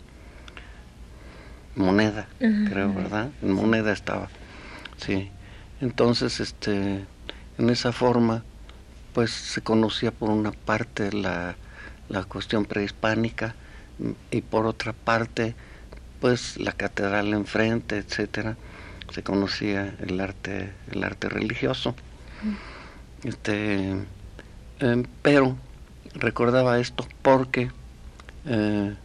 Moneda, 1.75 2.27
creo, 2.39 2.93
¿verdad? 2.93 3.29
En 3.41 3.53
Moneda 3.53 3.93
estaba. 3.93 4.29
Sí. 4.97 5.29
Entonces, 5.79 6.39
este, 6.39 7.05
en 7.57 7.69
esa 7.69 7.91
forma, 7.91 8.43
pues 9.13 9.31
se 9.31 9.61
conocía 9.61 10.11
por 10.11 10.31
una 10.31 10.51
parte 10.51 11.13
la, 11.13 11.55
la 12.09 12.23
cuestión 12.23 12.65
prehispánica 12.65 13.55
y 14.31 14.41
por 14.41 14.65
otra 14.65 14.93
parte, 14.93 15.55
pues 16.19 16.57
la 16.57 16.71
catedral 16.71 17.33
enfrente, 17.33 17.97
etcétera, 17.97 18.57
se 19.11 19.23
conocía 19.23 19.95
el 19.99 20.19
arte, 20.19 20.71
el 20.91 21.03
arte 21.03 21.29
religioso. 21.29 21.95
Este, 23.27 23.89
em, 24.79 25.03
pero 25.21 25.57
recordaba 26.15 26.79
esto 26.79 27.05
porque 27.21 27.69
eh, 28.45 28.95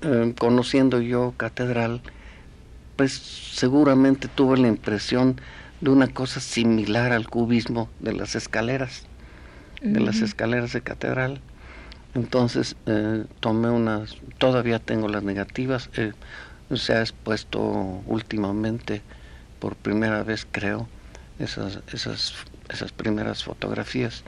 em, 0.00 0.32
conociendo 0.32 1.02
yo 1.02 1.34
catedral, 1.36 2.00
pues 2.96 3.12
seguramente 3.12 4.28
tuve 4.28 4.56
la 4.56 4.68
impresión 4.68 5.38
de 5.82 5.90
una 5.90 6.08
cosa 6.08 6.40
similar 6.40 7.12
al 7.12 7.28
cubismo 7.28 7.90
de 7.98 8.14
las 8.14 8.34
escaleras, 8.34 9.02
de 9.82 10.00
las 10.00 10.22
escaleras 10.22 10.72
de 10.72 10.80
catedral. 10.80 11.42
Entonces 12.14 12.76
eh, 12.86 13.26
tomé 13.40 13.68
unas, 13.68 14.16
todavía 14.38 14.78
tengo 14.78 15.08
las 15.08 15.22
negativas, 15.22 15.90
eh, 15.98 16.12
se 16.74 16.94
ha 16.94 17.02
expuesto 17.02 17.60
últimamente 18.06 19.02
por 19.58 19.76
primera 19.76 20.22
vez 20.22 20.46
creo 20.50 20.88
esas, 21.38 21.80
esas, 21.92 22.34
esas 22.68 22.92
primeras 22.92 23.44
fotografías. 23.44 24.22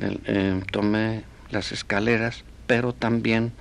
Eh, 0.00 0.60
tomé 0.70 1.24
las 1.50 1.72
escaleras, 1.72 2.44
pero 2.66 2.92
también 2.92 3.52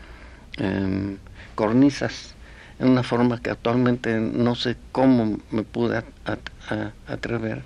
em, 0.58 1.18
cornisas, 1.56 2.36
en 2.80 2.90
una 2.90 3.04
forma 3.04 3.42
que 3.42 3.52
actualmente 3.52 4.20
no 4.20 4.56
sé 4.56 4.76
cómo 4.92 5.40
me 5.52 5.64
pude 5.64 6.04
atrever, 7.06 7.62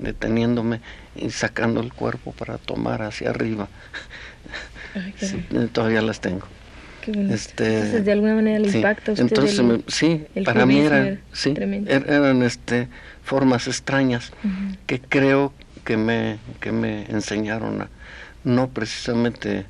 deteniéndome 0.00 0.80
y 1.14 1.30
sacando 1.30 1.80
el 1.80 1.92
cuerpo 1.92 2.32
para 2.32 2.58
tomar 2.58 3.02
hacia 3.02 3.30
arriba. 3.30 3.68
todavía 5.72 6.00
las 6.00 6.20
tengo. 6.20 6.46
Este, 7.06 7.74
entonces, 7.74 8.04
de 8.04 8.12
alguna 8.12 8.34
manera 8.34 8.56
el 8.56 8.74
impacto 8.74 9.12
entonces 9.16 9.60
sí 9.86 10.24
para 10.44 10.66
mí 10.66 10.80
eran 10.80 11.20
sí 11.32 11.54
er, 11.56 12.04
eran 12.08 12.42
este 12.42 12.88
formas 13.22 13.68
extrañas 13.68 14.32
que 14.86 15.00
creo 15.00 15.52
que 15.84 15.96
me 15.96 16.38
que 16.60 16.72
me 16.72 17.04
enseñaron 17.06 17.82
a, 17.82 17.88
no 18.44 18.68
precisamente 18.68 19.66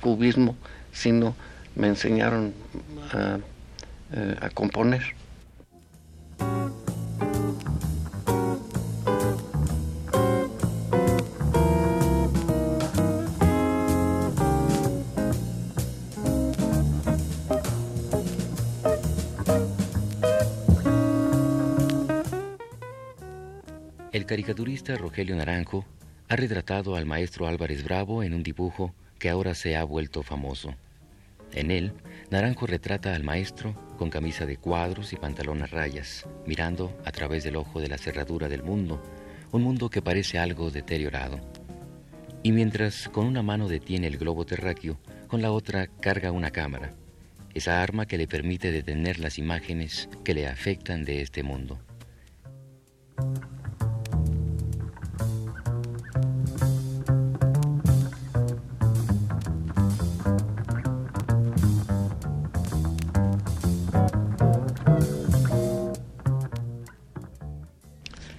cubismo 0.00 0.56
sino 0.92 1.36
me 1.74 1.88
enseñaron 1.88 2.54
a, 3.12 3.38
eh, 4.14 4.36
a 4.40 4.48
componer 4.50 5.14
El 24.22 24.26
caricaturista 24.26 24.94
Rogelio 24.96 25.34
Naranjo 25.34 25.84
ha 26.28 26.36
retratado 26.36 26.94
al 26.94 27.06
maestro 27.06 27.48
Álvarez 27.48 27.82
Bravo 27.82 28.22
en 28.22 28.34
un 28.34 28.44
dibujo 28.44 28.94
que 29.18 29.28
ahora 29.28 29.52
se 29.52 29.76
ha 29.76 29.82
vuelto 29.82 30.22
famoso. 30.22 30.76
En 31.52 31.72
él, 31.72 31.92
Naranjo 32.30 32.68
retrata 32.68 33.16
al 33.16 33.24
maestro 33.24 33.74
con 33.98 34.10
camisa 34.10 34.46
de 34.46 34.58
cuadros 34.58 35.12
y 35.12 35.16
pantalón 35.16 35.60
a 35.62 35.66
rayas, 35.66 36.24
mirando 36.46 36.96
a 37.04 37.10
través 37.10 37.42
del 37.42 37.56
ojo 37.56 37.80
de 37.80 37.88
la 37.88 37.98
cerradura 37.98 38.48
del 38.48 38.62
mundo, 38.62 39.02
un 39.50 39.64
mundo 39.64 39.90
que 39.90 40.02
parece 40.02 40.38
algo 40.38 40.70
deteriorado. 40.70 41.40
Y 42.44 42.52
mientras 42.52 43.08
con 43.08 43.26
una 43.26 43.42
mano 43.42 43.66
detiene 43.66 44.06
el 44.06 44.18
globo 44.18 44.46
terráqueo, 44.46 45.00
con 45.26 45.42
la 45.42 45.50
otra 45.50 45.88
carga 45.88 46.30
una 46.30 46.52
cámara, 46.52 46.94
esa 47.54 47.82
arma 47.82 48.06
que 48.06 48.18
le 48.18 48.28
permite 48.28 48.70
detener 48.70 49.18
las 49.18 49.36
imágenes 49.36 50.08
que 50.22 50.32
le 50.32 50.46
afectan 50.46 51.04
de 51.04 51.22
este 51.22 51.42
mundo. 51.42 51.80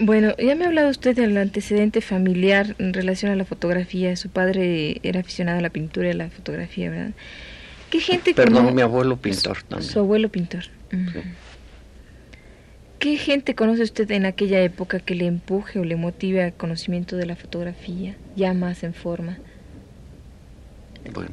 Bueno, 0.06 0.36
ya 0.38 0.54
me 0.56 0.66
ha 0.66 0.68
hablado 0.68 0.90
usted 0.90 1.16
del 1.16 1.38
antecedente 1.38 2.02
familiar 2.02 2.76
en 2.78 2.94
relación 2.94 3.32
a 3.32 3.38
la 3.38 3.46
fotografía. 3.46 4.18
Su 4.18 4.30
padre 4.30 5.00
era 5.02 5.22
aficionado 5.22 5.60
a 5.60 5.62
la 5.62 5.70
pintura 5.70 6.10
y 6.10 6.12
a 6.12 6.16
la 6.16 6.30
fotografía, 6.30 6.90
¿verdad? 6.90 7.12
¿Qué 7.90 8.02
gente 8.02 8.34
Perdón, 8.34 8.76
mi 8.76 8.82
abuelo 8.82 9.16
pintor 9.16 9.64
también. 9.64 9.90
Su 9.90 10.00
abuelo 10.00 10.28
pintor. 10.28 10.66
¿Qué 13.00 13.16
gente 13.16 13.56
conoce 13.56 13.84
usted 13.84 14.12
en 14.12 14.26
aquella 14.26 14.62
época 14.62 15.00
que 15.00 15.16
le 15.16 15.26
empuje 15.26 15.80
o 15.80 15.86
le 15.86 15.96
motive 15.96 16.44
al 16.44 16.54
conocimiento 16.54 17.16
de 17.16 17.26
la 17.26 17.38
fotografía, 17.38 18.18
ya 18.36 18.54
más 18.54 18.84
en 18.84 18.94
forma? 18.94 19.38
Bueno, 21.14 21.32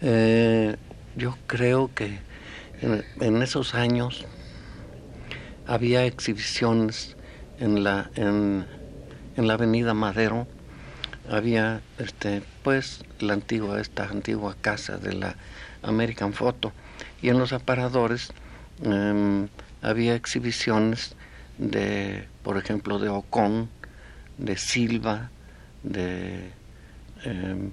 eh, 0.00 0.74
yo 1.14 1.38
creo 1.46 1.88
que 1.94 2.18
en 3.20 3.42
esos 3.42 3.76
años 3.76 4.24
había 5.68 6.04
exhibiciones 6.04 7.16
en 7.62 7.84
la, 7.84 8.10
en, 8.16 8.66
la 9.36 9.54
avenida 9.54 9.94
Madero 9.94 10.48
había 11.30 11.80
este 11.98 12.42
pues 12.64 13.04
la 13.20 13.34
antigua 13.34 13.80
esta 13.80 14.04
antigua 14.04 14.56
casa 14.60 14.98
de 14.98 15.12
la 15.12 15.36
American 15.82 16.32
Photo. 16.32 16.72
Y 17.22 17.28
en 17.28 17.38
los 17.38 17.52
aparadores 17.52 18.32
em, 18.82 19.48
había 19.80 20.16
exhibiciones 20.16 21.14
de 21.58 22.26
por 22.42 22.56
ejemplo 22.58 22.98
de 22.98 23.08
Ocon 23.08 23.68
de 24.38 24.56
Silva 24.56 25.30
de 25.84 26.50
em, 27.24 27.70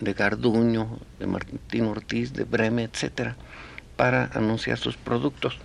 de 0.00 0.12
Garduño 0.14 0.98
de 1.18 1.26
Martín 1.26 1.84
Ortiz 1.84 2.32
de 2.32 2.44
Breme 2.44 2.84
etcétera 2.84 3.36
para 3.96 4.30
anunciar 4.32 4.78
sus 4.78 4.96
productos 4.96 5.58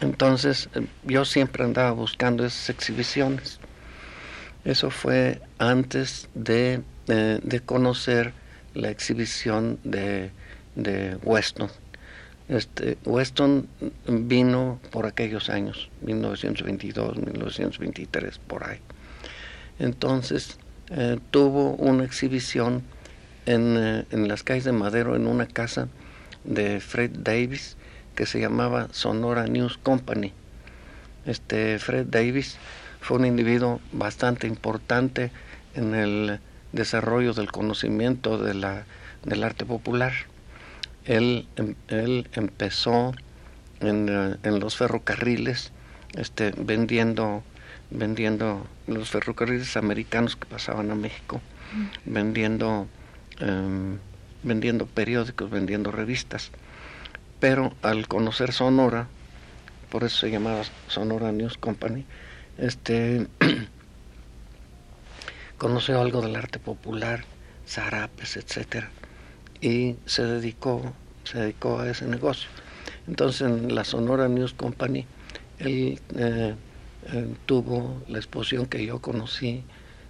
entonces 0.00 0.68
eh, 0.74 0.86
yo 1.04 1.24
siempre 1.24 1.64
andaba 1.64 1.92
buscando 1.92 2.44
esas 2.44 2.70
exhibiciones. 2.70 3.60
Eso 4.64 4.90
fue 4.90 5.40
antes 5.58 6.28
de, 6.34 6.82
de 7.06 7.60
conocer 7.60 8.34
la 8.74 8.90
exhibición 8.90 9.78
de, 9.84 10.30
de 10.74 11.16
Weston. 11.22 11.70
Este, 12.48 12.96
Weston 13.04 13.68
vino 14.06 14.80
por 14.90 15.04
aquellos 15.06 15.50
años, 15.50 15.90
1922, 16.02 17.16
1923, 17.16 18.38
por 18.38 18.64
ahí. 18.64 18.78
Entonces 19.78 20.58
eh, 20.90 21.18
tuvo 21.30 21.74
una 21.74 22.04
exhibición 22.04 22.82
en, 23.44 23.76
eh, 23.76 24.04
en 24.10 24.28
las 24.28 24.42
calles 24.42 24.64
de 24.64 24.72
Madero, 24.72 25.14
en 25.14 25.26
una 25.26 25.46
casa 25.46 25.88
de 26.44 26.80
Fred 26.80 27.10
Davis, 27.18 27.76
que 28.18 28.26
se 28.26 28.40
llamaba 28.40 28.88
Sonora 28.90 29.46
News 29.46 29.78
Company. 29.78 30.32
Este 31.24 31.78
Fred 31.78 32.06
Davis 32.06 32.56
fue 33.00 33.16
un 33.18 33.24
individuo 33.24 33.80
bastante 33.92 34.48
importante 34.48 35.30
en 35.76 35.94
el 35.94 36.40
desarrollo 36.72 37.32
del 37.32 37.52
conocimiento 37.52 38.36
de 38.36 38.54
la, 38.54 38.86
del 39.24 39.44
arte 39.44 39.64
popular. 39.64 40.12
Él, 41.04 41.46
em, 41.54 41.76
él 41.86 42.28
empezó 42.32 43.14
en, 43.78 44.08
eh, 44.08 44.36
en, 44.42 44.58
los 44.58 44.76
ferrocarriles 44.76 45.70
este, 46.16 46.52
vendiendo, 46.56 47.44
vendiendo 47.92 48.66
los 48.88 49.10
ferrocarriles 49.10 49.76
americanos 49.76 50.34
que 50.34 50.46
pasaban 50.46 50.90
a 50.90 50.96
México, 50.96 51.40
vendiendo, 52.04 52.88
em, 53.38 53.98
vendiendo 54.42 54.86
periódicos, 54.86 55.48
vendiendo 55.50 55.92
revistas 55.92 56.50
pero 57.40 57.72
al 57.82 58.08
conocer 58.08 58.52
Sonora, 58.52 59.08
por 59.90 60.04
eso 60.04 60.18
se 60.18 60.30
llamaba 60.30 60.62
Sonora 60.88 61.32
News 61.32 61.56
Company, 61.56 62.04
este 62.58 63.26
conoció 65.58 66.00
algo 66.00 66.20
del 66.20 66.36
arte 66.36 66.58
popular, 66.58 67.24
zarapes, 67.66 68.36
etcétera, 68.36 68.90
y 69.60 69.96
se 70.06 70.24
dedicó, 70.24 70.92
se 71.24 71.38
dedicó 71.38 71.80
a 71.80 71.90
ese 71.90 72.06
negocio. 72.06 72.48
Entonces 73.06 73.42
en 73.42 73.74
la 73.74 73.84
Sonora 73.84 74.28
News 74.28 74.54
Company 74.54 75.06
él 75.58 76.00
eh, 76.16 76.54
eh, 77.12 77.34
tuvo 77.46 78.02
la 78.08 78.18
exposición 78.18 78.66
que 78.66 78.84
yo 78.84 79.00
conocí 79.00 79.64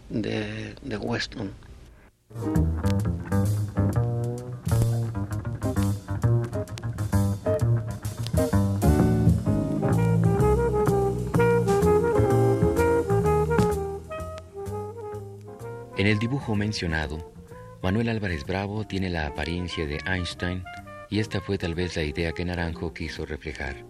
de, 0.09 0.75
de 0.83 0.97
Weston. 0.97 1.53
El 16.11 16.18
dibujo 16.18 16.57
mencionado, 16.57 17.35
Manuel 17.83 18.09
Álvarez 18.09 18.47
Bravo 18.47 18.87
tiene 18.87 19.11
la 19.11 19.27
apariencia 19.27 19.85
de 19.85 19.99
Einstein 20.07 20.64
y 21.11 21.18
esta 21.18 21.42
fue 21.42 21.59
tal 21.59 21.75
vez 21.75 21.97
la 21.97 22.03
idea 22.03 22.33
que 22.33 22.47
Naranjo 22.47 22.94
quiso 22.94 23.27
reflejar. 23.27 23.85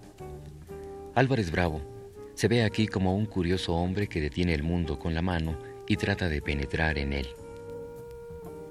Álvarez 1.15 1.53
Bravo 1.53 1.81
se 2.35 2.49
ve 2.49 2.65
aquí 2.65 2.89
como 2.89 3.15
un 3.15 3.27
curioso 3.27 3.73
hombre 3.75 4.09
que 4.09 4.21
detiene 4.21 4.53
el 4.53 4.65
mundo 4.65 4.99
con 4.99 5.15
la 5.15 5.23
mano 5.23 5.61
y 5.87 5.97
trata 5.97 6.29
de 6.29 6.43
penetrar 6.43 6.99
en 6.99 7.13
él. 7.13 7.29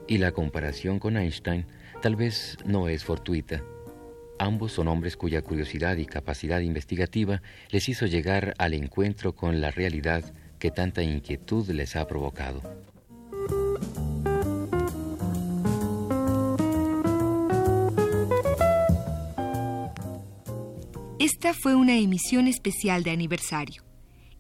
Y 0.10 0.18
la 0.18 0.34
comparación 0.34 1.00
con 1.00 1.16
Einstein 1.16 1.66
tal 2.02 2.18
vez 2.18 2.58
no 2.66 2.90
es 2.90 3.06
fortuita. 3.06 3.64
Ambos 4.40 4.74
son 4.74 4.90
hombres 4.90 5.16
cuya 5.16 5.42
curiosidad 5.42 5.96
y 5.96 6.06
capacidad 6.06 6.60
investigativa 6.60 7.42
les 7.70 7.88
hizo 7.88 8.08
llegar 8.08 8.56
al 8.58 8.74
encuentro 8.74 9.36
con 9.36 9.62
la 9.62 9.72
realidad 9.72 10.34
que 10.60 10.70
tanta 10.70 11.02
inquietud 11.02 11.70
les 11.70 11.96
ha 11.96 12.06
provocado. 12.08 12.62
Esta 21.40 21.54
fue 21.54 21.76
una 21.76 21.96
emisión 21.96 22.48
especial 22.48 23.04
de 23.04 23.12
aniversario. 23.12 23.84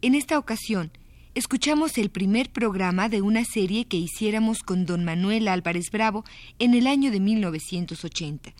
En 0.02 0.16
esta 0.16 0.40
ocasión, 0.40 0.92
escuchamos 1.36 2.00
el 2.00 2.10
primer 2.10 2.50
programa 2.50 3.08
de 3.08 3.22
una 3.22 3.46
serie 3.46 3.86
que 3.86 3.98
hiciéramos 3.98 4.64
con 4.64 4.88
don 4.88 5.06
Manuel 5.06 5.48
Álvarez 5.48 5.92
Bravo 5.92 6.26
en 6.58 6.74
el 6.74 6.88
año 6.88 7.12
de 7.12 7.20
1980. 7.20 8.52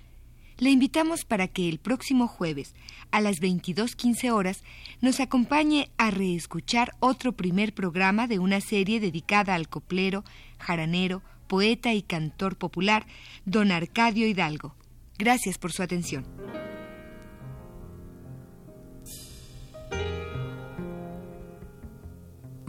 Le 0.60 0.70
invitamos 0.70 1.26
para 1.26 1.48
que 1.48 1.68
el 1.68 1.80
próximo 1.80 2.28
jueves, 2.28 2.76
a 3.10 3.22
las 3.22 3.38
22.15 3.38 4.30
horas, 4.30 4.64
nos 5.02 5.20
acompañe 5.20 5.90
a 5.98 6.12
reescuchar 6.12 6.92
otro 7.00 7.32
primer 7.32 7.74
programa 7.74 8.28
de 8.28 8.38
una 8.38 8.62
serie 8.62 9.00
dedicada 9.00 9.56
al 9.56 9.68
coplero, 9.68 10.24
jaranero, 10.60 11.24
poeta 11.48 11.96
y 11.96 12.04
cantor 12.04 12.56
popular, 12.56 13.08
don 13.46 13.72
Arcadio 13.72 14.28
Hidalgo. 14.28 14.76
Gracias 15.18 15.58
por 15.58 15.72
su 15.72 15.82
atención. 15.82 16.24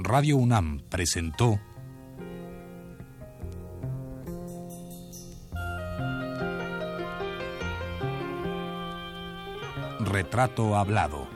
Radio 0.09 0.39
UNAM 0.39 0.81
presentó 0.89 1.61
Retrato 10.01 10.77
Hablado. 10.77 11.29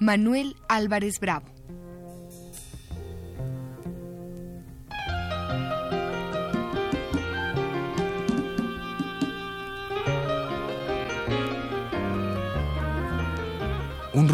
Manuel 0.00 0.56
Álvarez 0.66 1.20
Bravo. 1.20 1.53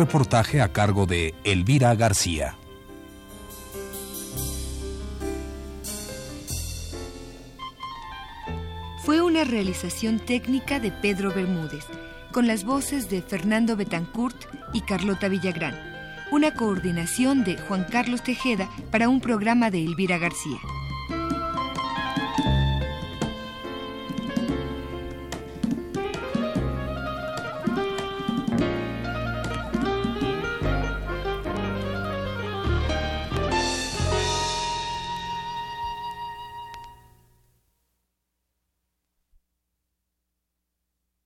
reportaje 0.00 0.62
a 0.62 0.72
cargo 0.72 1.04
de 1.04 1.34
Elvira 1.44 1.94
García. 1.94 2.56
Fue 9.04 9.20
una 9.20 9.44
realización 9.44 10.18
técnica 10.18 10.80
de 10.80 10.90
Pedro 10.90 11.34
Bermúdez, 11.34 11.84
con 12.32 12.46
las 12.46 12.64
voces 12.64 13.10
de 13.10 13.20
Fernando 13.20 13.76
Betancourt 13.76 14.46
y 14.72 14.80
Carlota 14.80 15.28
Villagrán, 15.28 15.78
una 16.32 16.54
coordinación 16.54 17.44
de 17.44 17.58
Juan 17.58 17.84
Carlos 17.84 18.22
Tejeda 18.22 18.70
para 18.90 19.10
un 19.10 19.20
programa 19.20 19.70
de 19.70 19.84
Elvira 19.84 20.16
García. 20.16 20.60